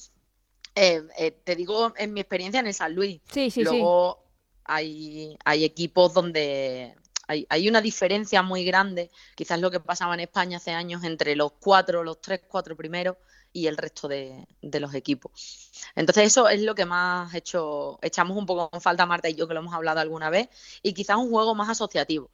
[0.75, 3.21] te digo, en mi experiencia en el San Luis.
[3.33, 4.23] Sí, sí, Luego
[4.65, 6.95] Hay, hay equipos donde
[7.29, 11.53] hay, una diferencia muy grande, quizás lo que pasaba en España hace años entre los
[11.53, 13.17] cuatro, los tres, cuatro primeros
[13.53, 15.71] y el resto de, los equipos.
[15.95, 19.47] Entonces eso es lo que más hecho, echamos un poco en falta Marta y yo
[19.47, 20.49] que lo hemos hablado alguna vez,
[20.83, 22.31] y quizás un juego más asociativo.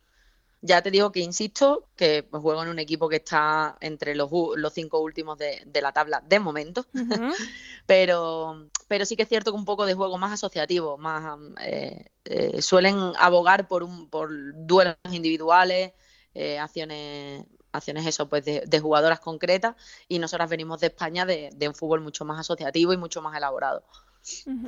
[0.67, 4.73] Ya te digo que insisto que juego en un equipo que está entre los, los
[4.73, 6.87] cinco últimos de, la tabla de momento,
[7.87, 12.07] pero, pero sí que es cierto que un poco de juego más asociativo, más eh,
[12.25, 15.93] eh, suelen abogar por, un, por duelos individuales,
[16.33, 19.75] eh, acciones acciones eso pues de, jugadoras concretas
[20.09, 23.37] y nosotras venimos de España de, de un fútbol mucho más asociativo y mucho más
[23.37, 23.85] elaborado.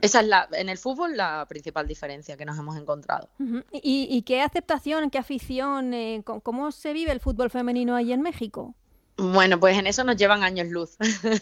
[0.03, 3.29] Esa es la, en el fútbol la principal diferencia que nos hemos encontrado.
[3.73, 8.75] ¿Y, qué aceptación, qué afición, eh, cómo se vive el fútbol femenino ahí en México?
[9.17, 10.97] Bueno, pues en eso nos llevan años luz.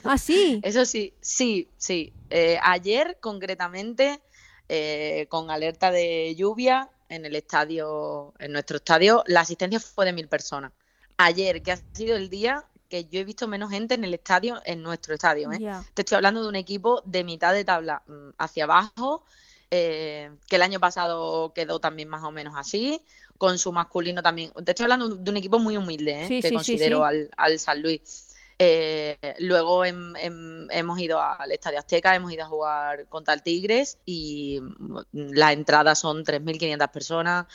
[0.04, 0.60] ¿Ah, sí?
[0.62, 2.12] eso sí, sí, sí.
[2.30, 4.20] Eh, ayer, concretamente,
[4.68, 10.12] eh, con alerta de lluvia en el estadio, en nuestro estadio, la asistencia fue de
[10.12, 10.72] mil personas.
[11.16, 12.64] Ayer, que ha sido el día
[12.95, 15.51] que yo he visto menos gente en el estadio, en nuestro estadio.
[15.51, 15.59] ¿eh?
[15.95, 19.24] Te estoy hablando de un equipo de mitad de tabla mm, hacia abajo,
[19.68, 23.03] eh, que el año pasado quedó también más o menos así,
[23.36, 24.53] con su masculino también.
[24.64, 26.40] Te estoy hablando de un equipo muy humilde, ¿eh?
[26.40, 28.36] que considero al, San Luis.
[28.61, 34.61] Eh, luego hemos ido al Estadio Azteca, hemos ido a jugar contra el Tigres y
[34.61, 35.01] mm,
[35.32, 37.47] las entradas son 3.500 personas,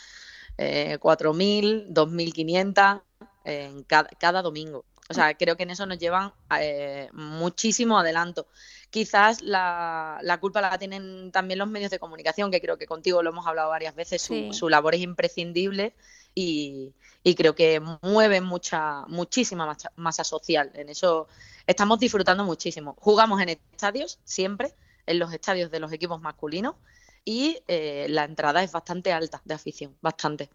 [0.58, 3.00] 4.000, 2.500
[3.44, 4.84] en cada, domingo.
[5.10, 8.46] O sea, creo que en eso nos llevan eh, muchísimo adelanto.
[8.90, 13.30] Quizás la, culpa la tienen también los medios de comunicación, que creo que contigo lo
[13.30, 15.94] hemos hablado varias veces, su, labor es imprescindible
[16.32, 16.94] y,
[17.36, 20.70] creo que mueven mucha, muchísima masa, social.
[20.74, 21.26] En eso
[21.66, 22.94] estamos disfrutando muchísimo.
[23.00, 24.72] Jugamos en estadios, siempre,
[25.06, 26.76] en los estadios de los equipos masculinos,
[27.24, 30.50] y eh, la entrada es bastante alta de afición, bastante.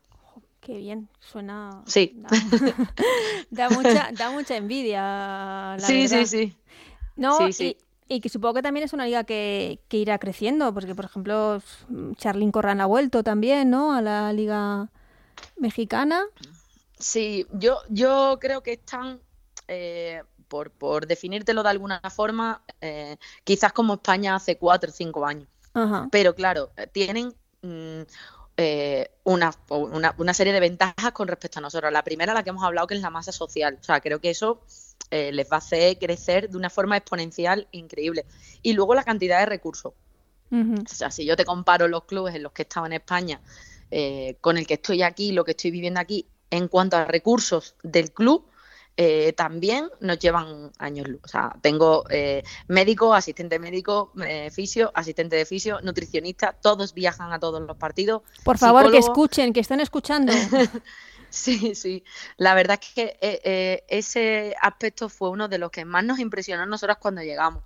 [0.65, 1.83] Qué bien, suena.
[1.85, 2.19] Sí.
[3.51, 4.99] Da, mucha, da mucha envidia.
[4.99, 6.57] La sí, sí, sí.
[7.15, 7.37] No,
[8.07, 11.61] Y, que supongo que también es una liga que, que irá creciendo, porque por ejemplo,
[12.15, 13.93] Charlín Corran ha vuelto también, ¿no?
[13.93, 14.89] A la liga
[15.57, 16.23] mexicana.
[16.97, 19.19] Sí, yo, yo creo que están,
[19.67, 25.27] eh, por, por definírtelo de alguna forma, eh, quizás como España hace cuatro o cinco
[25.27, 25.47] años.
[26.09, 28.01] Pero claro, tienen mm,
[28.57, 29.53] eh, una,
[30.17, 31.91] una, serie de ventajas con respecto a nosotros.
[31.91, 33.77] La primera, la que hemos hablado, que es la masa social.
[33.79, 34.61] O sea, creo que eso
[35.11, 38.25] eh, les va a hacer crecer de una forma exponencial increíble.
[38.61, 39.93] Y luego la cantidad de recursos.
[40.51, 43.41] O sea, si yo te comparo los clubes en los que he estado en España
[43.91, 47.75] eh, con el que estoy aquí, lo que estoy viviendo aquí, en cuanto a recursos
[47.83, 48.45] del club,
[48.97, 51.19] eh, también nos llevan años luz.
[51.23, 57.33] O sea, tengo eh, médico, asistente médico, eh, fisio, asistente de fisio, nutricionista, todos viajan
[57.33, 58.21] a todos los partidos.
[58.43, 60.31] Por favor, que escuchen, que estén escuchando.
[61.29, 62.03] sí, sí.
[62.37, 66.63] La verdad es que eh, ese aspecto fue uno de los que más nos impresionó
[66.63, 67.63] a nosotros cuando llegamos.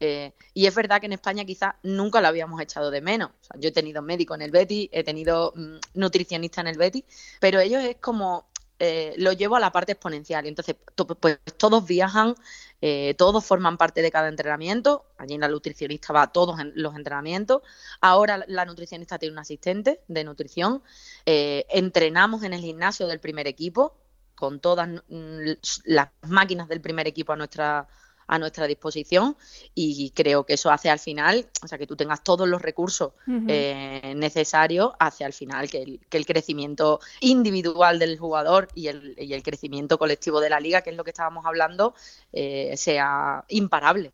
[0.00, 3.30] y es verdad que en España quizás nunca lo habíamos echado de menos.
[3.58, 7.04] yo he tenido médico en el Betty, he tenido mm, nutricionista en el Betty,
[7.40, 8.46] pero ellos es como
[8.84, 10.44] eh, lo llevo a la parte exponencial.
[10.44, 10.74] Entonces,
[11.20, 12.34] pues todos viajan,
[12.80, 15.06] eh, todos forman parte de cada entrenamiento.
[15.18, 17.62] Allí la nutricionista va a todos los entrenamientos.
[18.00, 20.82] Ahora la nutricionista tiene un asistente de nutrición.
[21.26, 23.94] Eh, entrenamos en el gimnasio del primer equipo
[24.34, 25.50] con todas mm,
[25.84, 27.86] las máquinas del primer equipo a nuestra
[28.32, 29.36] a nuestra disposición
[29.74, 33.12] y creo que eso hace al final, o sea, que tú tengas todos los recursos
[33.46, 39.14] eh, necesarios, hace al final que el, que el, crecimiento individual del jugador y el,
[39.18, 41.94] y el, crecimiento colectivo de la liga, que es lo que estábamos hablando,
[42.32, 44.12] eh, sea imparable.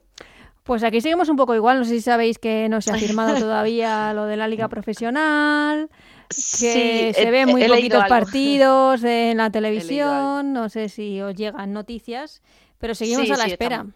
[0.64, 3.38] Pues aquí seguimos un poco igual, no sé si sabéis que no se ha firmado
[3.38, 5.88] todavía lo de la liga profesional
[6.28, 12.42] que se ven muy poquitos partidos en la televisión, no sé si os llegan noticias,
[12.78, 13.76] pero seguimos a la espera.
[13.76, 13.94] Estamos,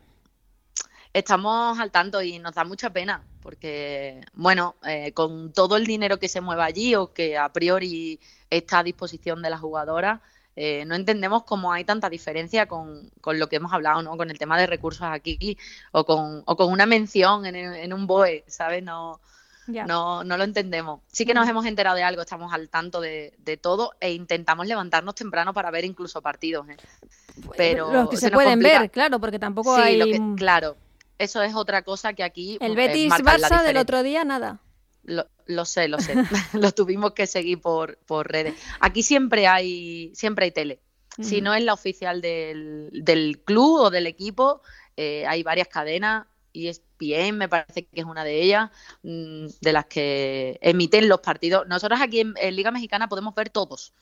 [1.14, 6.28] al tanto y nos da mucha pena, porque, bueno, eh, con todo el dinero que
[6.28, 8.18] se mueve allí o que a priori
[8.50, 10.20] está a disposición de la jugadora,
[10.54, 14.16] eh, no entendemos cómo hay tanta diferencia con, con, lo que hemos hablado, ¿no?
[14.16, 15.56] Con el tema de recursos aquí
[15.92, 18.82] o con, o con una mención en, en un BOE, ¿sabes?
[18.82, 19.18] No,
[19.66, 21.00] no, no lo entendemos.
[21.10, 25.14] Sí que nos hemos enterado de algo, estamos al tanto de, todo e intentamos levantarnos
[25.14, 26.68] temprano para ver incluso partidos.
[26.68, 26.76] ¿eh?
[27.56, 30.18] Pero los que se, pueden ver, claro, porque tampoco hay.
[30.36, 30.76] claro,
[31.18, 32.58] eso es otra cosa que aquí.
[32.60, 34.60] El pues, Betis Barça del otro día, nada.
[35.04, 36.14] Lo, sé, lo sé.
[36.52, 38.54] lo tuvimos que seguir por, por redes.
[38.80, 40.80] Aquí siempre hay, siempre hay tele.
[41.20, 44.62] Si no es la oficial del, del club o del equipo,
[44.96, 48.70] eh, hay varias cadenas y es bien, me parece que es una de ellas,
[49.02, 51.66] mm, de las que emiten los partidos.
[51.66, 53.92] Nosotros aquí en, Liga Mexicana podemos ver todos.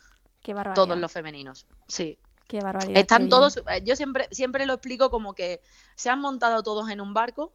[0.74, 1.66] Todos los femeninos.
[1.86, 2.18] Sí.
[2.50, 2.98] Qué barbaridad.
[2.98, 5.60] Están todos, eh, yo siempre, siempre lo explico como que
[5.94, 7.52] se han montado todos en un barco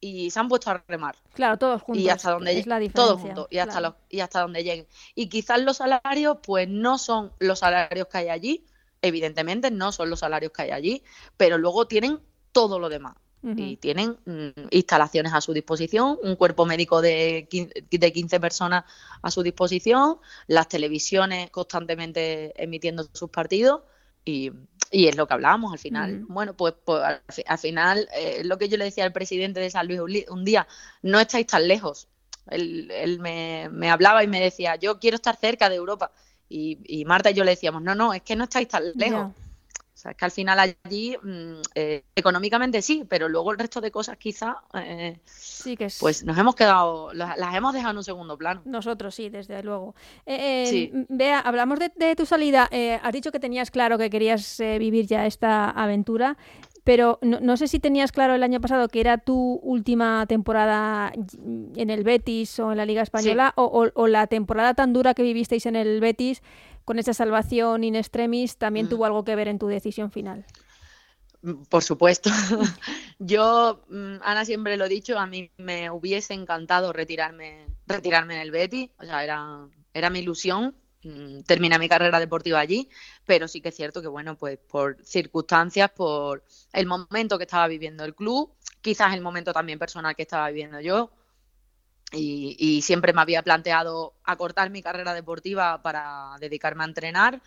[0.00, 1.16] y se han puesto a remar.
[1.34, 2.02] Claro, todos juntos.
[2.02, 4.86] Y hasta donde todos juntos y hasta los, y hasta donde lleguen.
[5.14, 8.64] Y quizás los salarios, pues no son los salarios que hay allí,
[9.02, 11.02] evidentemente no son los salarios que hay allí,
[11.36, 12.18] pero luego tienen
[12.50, 17.84] todo lo demás y tienen mm, instalaciones a su disposición, un cuerpo médico de 15,
[17.88, 18.84] de 15 personas
[19.22, 20.18] a su disposición,
[20.48, 23.82] las televisiones constantemente emitiendo sus partidos
[24.24, 24.52] y,
[24.90, 26.24] y es lo que hablábamos al final.
[26.28, 27.02] Bueno, pues, pues
[27.46, 30.66] al, final, eh, lo que yo le decía al presidente de San Luis un día,
[31.02, 32.08] no estáis tan lejos.
[32.50, 36.12] Él, él me, me, hablaba y me decía, yo quiero estar cerca de Europa.
[36.48, 39.32] Y, y Marta y yo le decíamos, no, no, es que no estáis tan lejos.
[40.08, 43.90] Sea, es que al final allí, mm, eh, económicamente sí, pero luego el resto de
[43.90, 48.36] cosas quizá, eh, sí que pues nos hemos quedado, las, hemos dejado en un segundo
[48.36, 48.62] plano.
[48.64, 49.94] Nosotros sí, desde luego.
[50.26, 52.68] Eh, Vea, hablamos de, tu salida.
[53.02, 56.36] has dicho que tenías claro que querías vivir ya esta aventura.
[56.88, 61.12] Pero no, sé si tenías claro el año pasado que era tu última temporada
[61.76, 65.66] en el Betis o en la Liga Española o, la temporada tan dura que vivisteis
[65.66, 66.40] en el Betis
[66.88, 68.88] con esa salvación in extremis también mm.
[68.88, 70.46] tuvo algo que ver en tu decisión final.
[71.42, 72.30] Mm, por supuesto.
[73.18, 78.40] Yo, mm, Ana, siempre lo he dicho, a mí me hubiese encantado retirarme, retirarme en
[78.40, 80.74] el Betis, o sea, era, era mi ilusión
[81.46, 82.88] terminar mi carrera deportiva allí,
[83.24, 87.68] pero sí que es cierto que, bueno, pues por circunstancias, por el momento que estaba
[87.68, 91.10] viviendo el club, quizás el momento también personal que estaba viviendo yo,
[92.12, 97.40] y, siempre me había planteado acortar mi carrera deportiva para dedicarme a entrenar,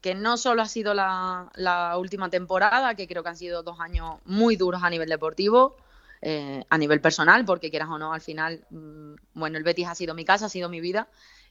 [0.00, 4.16] que no solo ha sido la, última temporada, que creo que han sido dos años
[4.24, 5.76] muy duros a nivel deportivo,
[6.22, 9.94] eh, a nivel personal, porque quieras o no, al final, mm, bueno, el Betis ha
[9.94, 11.08] sido mi casa, ha sido mi vida,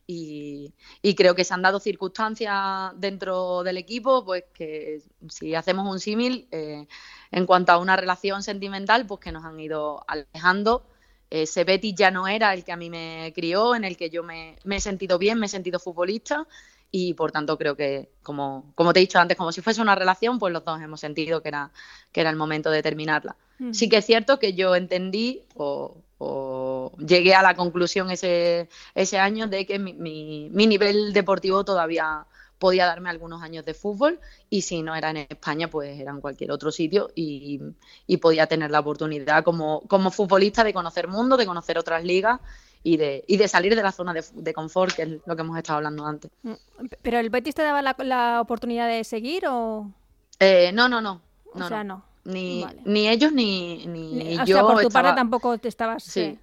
[0.08, 0.74] y,
[1.16, 6.47] creo que se han dado circunstancias dentro del equipo, pues que si hacemos un símil,
[6.51, 6.88] eh,
[7.32, 10.86] en cuanto a una relación sentimental, pues que nos han ido alejando.
[11.44, 14.24] Ese Betis ya no era el que a mí me crió, en el que yo
[14.24, 16.48] me, he sentido bien, me he sentido futbolista
[16.92, 19.96] y por tanto creo que, como, como te he dicho antes, como si fuese una
[19.96, 21.72] relación, pues los dos hemos sentido que era,
[22.12, 23.36] que era el momento de terminarla.
[23.72, 26.02] Sí que es cierto que yo entendí o,
[26.98, 32.26] llegué a la conclusión ese, ese año de que mi, mi, nivel deportivo todavía
[32.60, 36.22] podía darme algunos años de fútbol y si no era en España, pues era en
[36.22, 37.60] cualquier otro sitio y,
[38.22, 42.39] podía tener la oportunidad como, como futbolista de conocer mundo, de conocer otras ligas
[42.82, 45.58] y de, y de salir de la zona de, confort, que es lo que hemos
[45.58, 46.32] estado hablando antes.
[46.43, 46.53] Mm,
[47.01, 49.91] ¿Pero el Betis te daba la, la oportunidad de seguir o...?
[50.39, 51.22] Eh, no, no, no.
[51.53, 54.57] o sea, no ni, ni ellos ni, ni, o yo.
[54.57, 56.03] Sea, por tu parte tampoco te estabas.
[56.03, 56.38] Sí.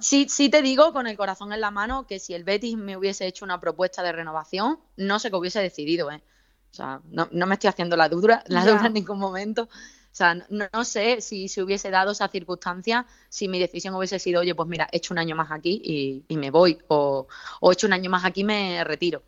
[0.00, 0.26] sí.
[0.28, 3.26] sí, te digo con el corazón en la mano que si el Betis me hubiese
[3.26, 6.22] hecho una propuesta de renovación, no sé qué hubiese decidido, ¿eh?
[6.70, 9.64] O sea, no, no me estoy haciendo la duda, la duda en ningún momento.
[9.64, 14.40] O sea, no, sé si se hubiese dado esa circunstancia, si mi decisión hubiese sido,
[14.40, 17.28] oye, pues mira, he hecho un año más aquí y, y me voy, o,
[17.60, 19.22] o he hecho un año más aquí y me retiro.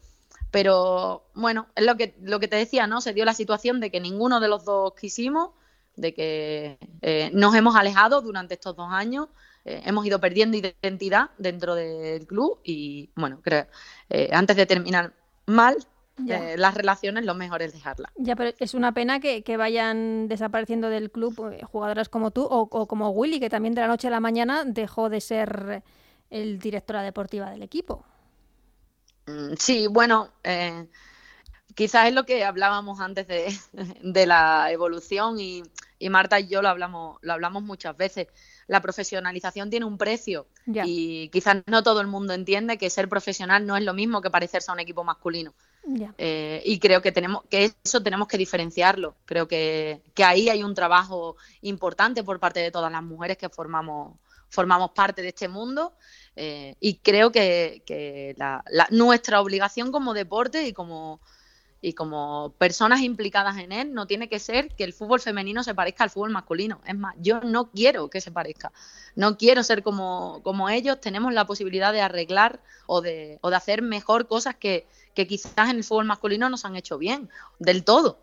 [0.50, 3.00] Pero bueno, es lo que, lo que te decía, ¿no?
[3.00, 5.50] Se dio la situación de que ninguno de los dos quisimos
[5.96, 9.28] de que eh, nos hemos alejado durante estos dos años,
[9.64, 13.66] eh, hemos ido perdiendo identidad dentro del club y, bueno, creo,
[14.08, 15.12] eh, antes de terminar
[15.46, 15.76] mal,
[16.26, 18.12] las relaciones lo mejor es dejarlas.
[18.16, 22.86] Ya, pero es una pena que, vayan desapareciendo del club jugadoras como tú o, o,
[22.86, 25.82] como Willy, que también de la noche a la mañana dejó de ser
[26.28, 28.04] el directora deportiva del equipo.
[29.26, 30.28] Mm, sí, bueno,
[31.80, 33.56] quizás es lo que hablábamos antes de,
[34.26, 35.62] la evolución y,
[36.10, 38.26] Marta y yo lo hablamos, lo hablamos muchas veces.
[38.66, 43.66] La profesionalización tiene un precio y quizás no todo el mundo entiende que ser profesional
[43.66, 45.54] no es lo mismo que parecerse a un equipo masculino.
[46.18, 49.16] Eh, y creo que tenemos que eso tenemos que diferenciarlo.
[49.24, 54.18] Creo que, ahí hay un trabajo importante por parte de todas las mujeres que formamos
[54.50, 55.94] formamos parte de este mundo
[56.34, 57.82] eh, y creo que,
[58.90, 61.20] nuestra obligación como deporte y como
[61.82, 65.74] y como personas implicadas en él, no tiene que ser que el fútbol femenino se
[65.74, 66.80] parezca al fútbol masculino.
[66.86, 68.72] Es más, yo no quiero que se parezca.
[69.16, 71.00] No quiero ser como, como ellos.
[71.00, 75.70] Tenemos la posibilidad de arreglar o de, o de hacer mejor cosas que, que quizás
[75.70, 78.18] en el fútbol masculino nos han hecho bien, del todo.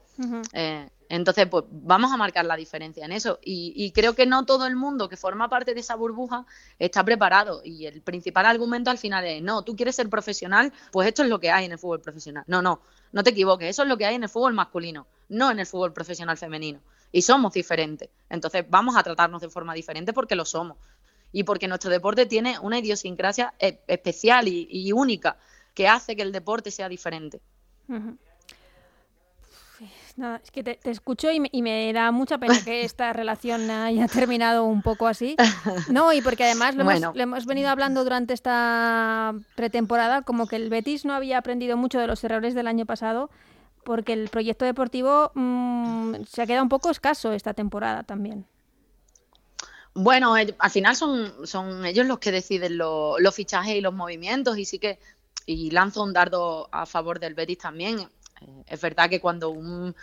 [0.53, 3.39] Eh, entonces, pues vamos a marcar la diferencia en eso.
[3.41, 6.45] Y, creo que no todo el mundo que forma parte de esa burbuja
[6.80, 7.62] está preparado.
[7.64, 11.30] Y el principal argumento al final es, no, tú quieres ser profesional, pues esto es
[11.30, 12.43] lo que hay en el fútbol profesional.
[12.47, 12.82] No, no,
[13.12, 15.66] no te equivoques, eso es lo que hay en el fútbol masculino, no en el
[15.66, 16.80] fútbol profesional femenino.
[17.12, 18.10] Y somos diferentes.
[18.30, 20.78] Entonces, vamos a tratarnos de forma diferente porque lo somos.
[21.32, 25.38] Y porque nuestro deporte tiene una idiosincrasia e, especial y, única
[25.74, 27.41] que hace que el deporte sea diferente
[30.43, 34.82] es que te, escucho y me, da mucha pena que esta relación haya terminado un
[34.82, 35.36] poco así.
[35.89, 41.05] No, y porque además lo, hemos, venido hablando durante esta pretemporada, como que el Betis
[41.05, 43.30] no había aprendido mucho de los errores del año pasado,
[43.84, 48.45] porque el proyecto deportivo mm, se ha quedado un poco escaso esta temporada también.
[49.93, 54.65] Bueno, al final son, son ellos los que deciden los fichajes y los movimientos y
[54.65, 54.99] sí que
[55.47, 58.09] y lanzo un dardo a favor del Betis también.
[58.42, 59.96] Eh, es verdad que cuando un,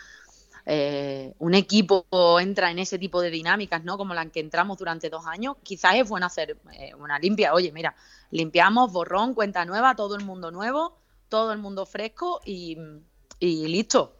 [0.65, 2.05] eh, un equipo
[2.39, 3.97] entra en ese tipo de dinámicas, ¿no?
[3.97, 7.53] Como la que entramos durante dos años, quizás es bueno hacer eh, una limpia.
[7.53, 7.95] Oye, mira,
[8.31, 10.97] limpiamos, borrón, cuenta nueva, todo el mundo nuevo,
[11.29, 12.77] todo el mundo fresco y,
[13.39, 14.15] listo.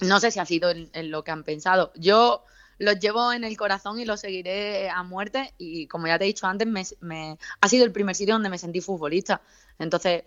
[0.00, 1.92] No sé si ha sido en, lo que han pensado.
[1.96, 2.44] Yo
[2.78, 6.28] los llevo en el corazón y los seguiré a muerte y como ya te he
[6.28, 6.66] dicho antes,
[7.00, 9.42] me, ha sido el primer sitio donde me sentí futbolista.
[9.78, 10.24] Entonces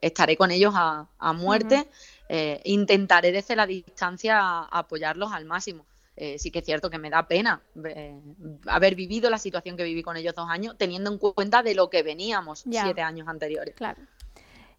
[0.00, 1.88] estaré con ellos a, muerte.
[2.28, 5.86] Eh, intentaré desde la distancia apoyarlos al máximo.
[6.14, 8.18] Eh, sí que es cierto que me da pena eh,
[8.66, 11.88] haber vivido la situación que viví con ellos dos años, teniendo en cuenta de lo
[11.88, 13.74] que veníamos siete años anteriores.
[13.74, 14.02] Claro.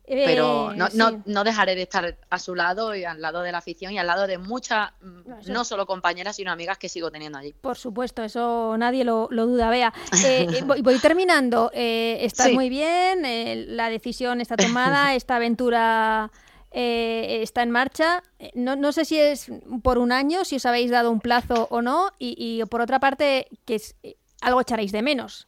[0.06, 3.60] Pero no, no, no, dejaré de estar a su lado y al lado de la
[3.60, 7.38] afición y al lado de muchas, mm, no, solo compañeras, sino amigas que sigo teniendo
[7.38, 7.54] allí.
[7.54, 9.70] Por supuesto, eso nadie lo, duda.
[9.70, 9.94] Vea,
[10.66, 11.72] voy, voy, terminando.
[11.74, 16.32] estás muy bien, la decisión está tomada, esta aventura
[16.72, 18.24] eh, está en marcha.
[18.38, 19.48] Eh, no, no, sé si es
[19.82, 23.48] por un año, si os habéis dado un plazo o no, y, por otra parte,
[23.66, 25.48] que es, eh, algo echaréis de menos.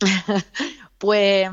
[0.98, 1.48] pues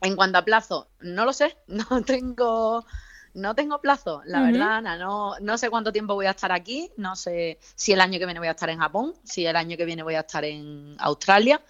[0.00, 2.86] en cuanto a plazo, no lo sé, no tengo,
[3.34, 7.16] no tengo plazo, la verdad, no, no sé cuánto tiempo voy a estar aquí, no
[7.16, 9.84] sé si el año que viene voy a estar en Japón, si el año que
[9.84, 11.60] viene voy a estar en Australia.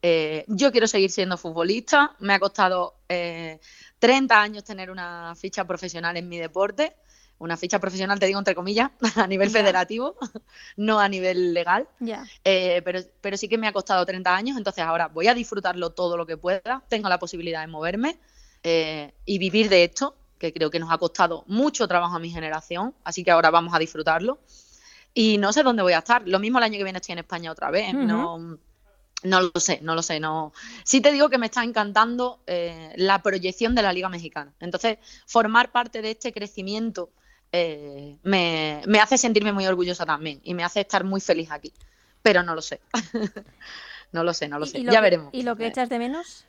[0.00, 2.94] Eh, yo quiero seguir siendo futbolista, me ha costado
[3.98, 6.94] 30 años tener una ficha profesional en mi deporte
[7.38, 10.16] una ficha profesional, te digo entre comillas, a nivel federativo,
[10.76, 11.88] no a nivel legal.
[12.44, 15.90] Eh, pero, pero sí que me ha costado 30 años, entonces ahora voy a disfrutarlo
[15.90, 18.18] todo lo que pueda, tengo la posibilidad de moverme
[18.62, 22.30] eh, y vivir de esto, que creo que nos ha costado mucho trabajo a mi
[22.30, 24.38] generación, así que ahora vamos a disfrutarlo.
[25.14, 26.22] Y no sé dónde voy a estar.
[26.28, 27.92] Lo mismo el año que viene estoy en España otra vez.
[27.92, 28.58] No
[29.22, 30.20] no lo sé, no lo sé.
[30.20, 30.52] No.
[30.84, 34.52] Sí te digo que me está encantando eh, la proyección de la Liga Mexicana.
[34.60, 37.10] Entonces, formar parte de este crecimiento
[37.50, 41.72] eh, me, hace sentirme muy orgullosa también y me hace estar muy feliz aquí.
[42.22, 42.80] Pero no lo sé.
[44.12, 44.82] no lo sé, no lo sé.
[44.82, 45.30] ya veremos.
[45.32, 46.44] ¿Y lo que echas de menos?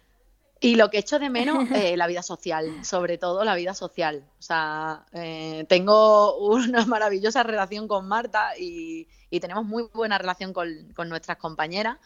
[0.61, 4.25] Y lo que echo de menos, eh, la vida social, sobre todo la vida social.
[4.39, 9.07] O sea, eh, tengo una maravillosa relación con Marta y,
[9.39, 11.97] tenemos muy buena relación con, con nuestras compañeras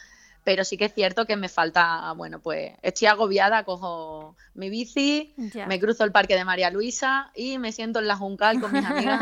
[0.43, 5.33] pero sí que es cierto que me falta, bueno, pues estoy agobiada, cojo mi bici,
[5.67, 8.85] me cruzo el parque de María Luisa y me siento en la Juncal con mis
[8.85, 9.19] amigas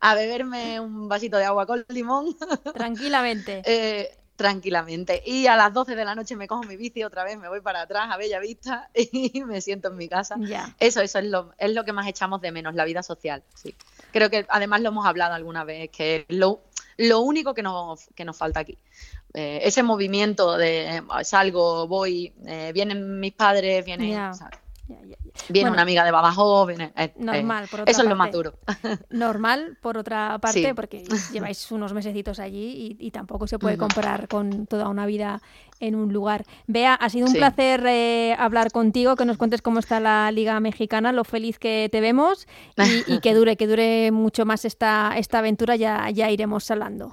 [0.00, 2.36] a, beberme un vasito de agua con limón.
[2.74, 3.62] Tranquilamente.
[3.64, 5.22] Eh, tranquilamente.
[5.24, 7.60] Y a las 12 de la noche me cojo mi bici otra vez, me voy
[7.62, 10.36] para atrás a Bella Vista y me siento en mi casa.
[10.78, 13.42] Eso, eso es lo, es lo que más echamos de menos, la vida social.
[13.54, 13.74] Sí.
[14.12, 16.60] Creo que además lo hemos hablado alguna vez, que lo,
[16.96, 18.78] lo único que nos, que nos falta aquí.
[19.34, 24.32] Eh, ese movimiento de salgo, voy, eh, vienen mis padres, vienen...
[25.48, 28.54] Viene una amiga de Badajoz, viene, eh, normal, por otra eso es lo más duro.
[29.10, 34.66] Normal, por otra parte, porque lleváis unos mesecitos allí y, tampoco se puede comparar con
[34.66, 35.42] toda una vida
[35.80, 36.44] en un lugar.
[36.68, 37.84] Bea, ha sido un placer
[38.38, 42.46] hablar contigo, que nos cuentes cómo está la Liga Mexicana, lo feliz que te vemos
[43.08, 47.12] y, que dure, que dure mucho más esta, esta aventura, ya, ya iremos hablando.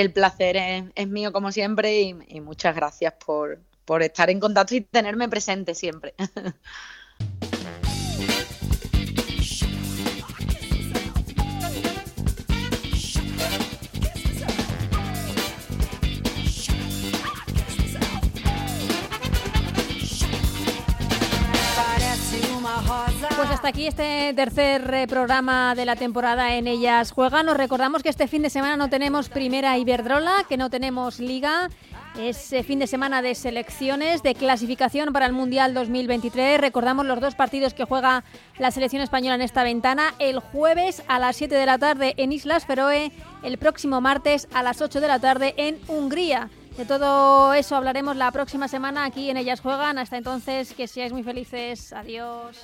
[0.00, 0.56] El placer
[0.94, 5.74] es, mío como siempre y, muchas gracias por, por estar en contacto y tenerme presente
[5.74, 6.14] siempre.
[23.58, 27.44] hasta aquí este tercer eh, programa de la temporada en Ellas Juegan.
[27.44, 31.68] Nos recordamos que este fin de semana no tenemos primera Iberdrola, que no tenemos liga.
[32.16, 36.60] Es eh, fin de semana de selecciones, de clasificación para el Mundial 2023.
[36.60, 38.22] Recordamos los dos partidos que juega
[38.60, 40.14] la selección española en esta ventana.
[40.20, 43.10] El jueves a las 7 de la tarde en Islas Feroe,
[43.42, 46.48] el próximo martes a las 8 de la tarde en Hungría.
[46.78, 49.98] De todo eso hablaremos la próxima semana aquí en Ellas Juegan.
[49.98, 51.92] Hasta entonces, que seáis muy felices.
[51.92, 52.56] Adiós.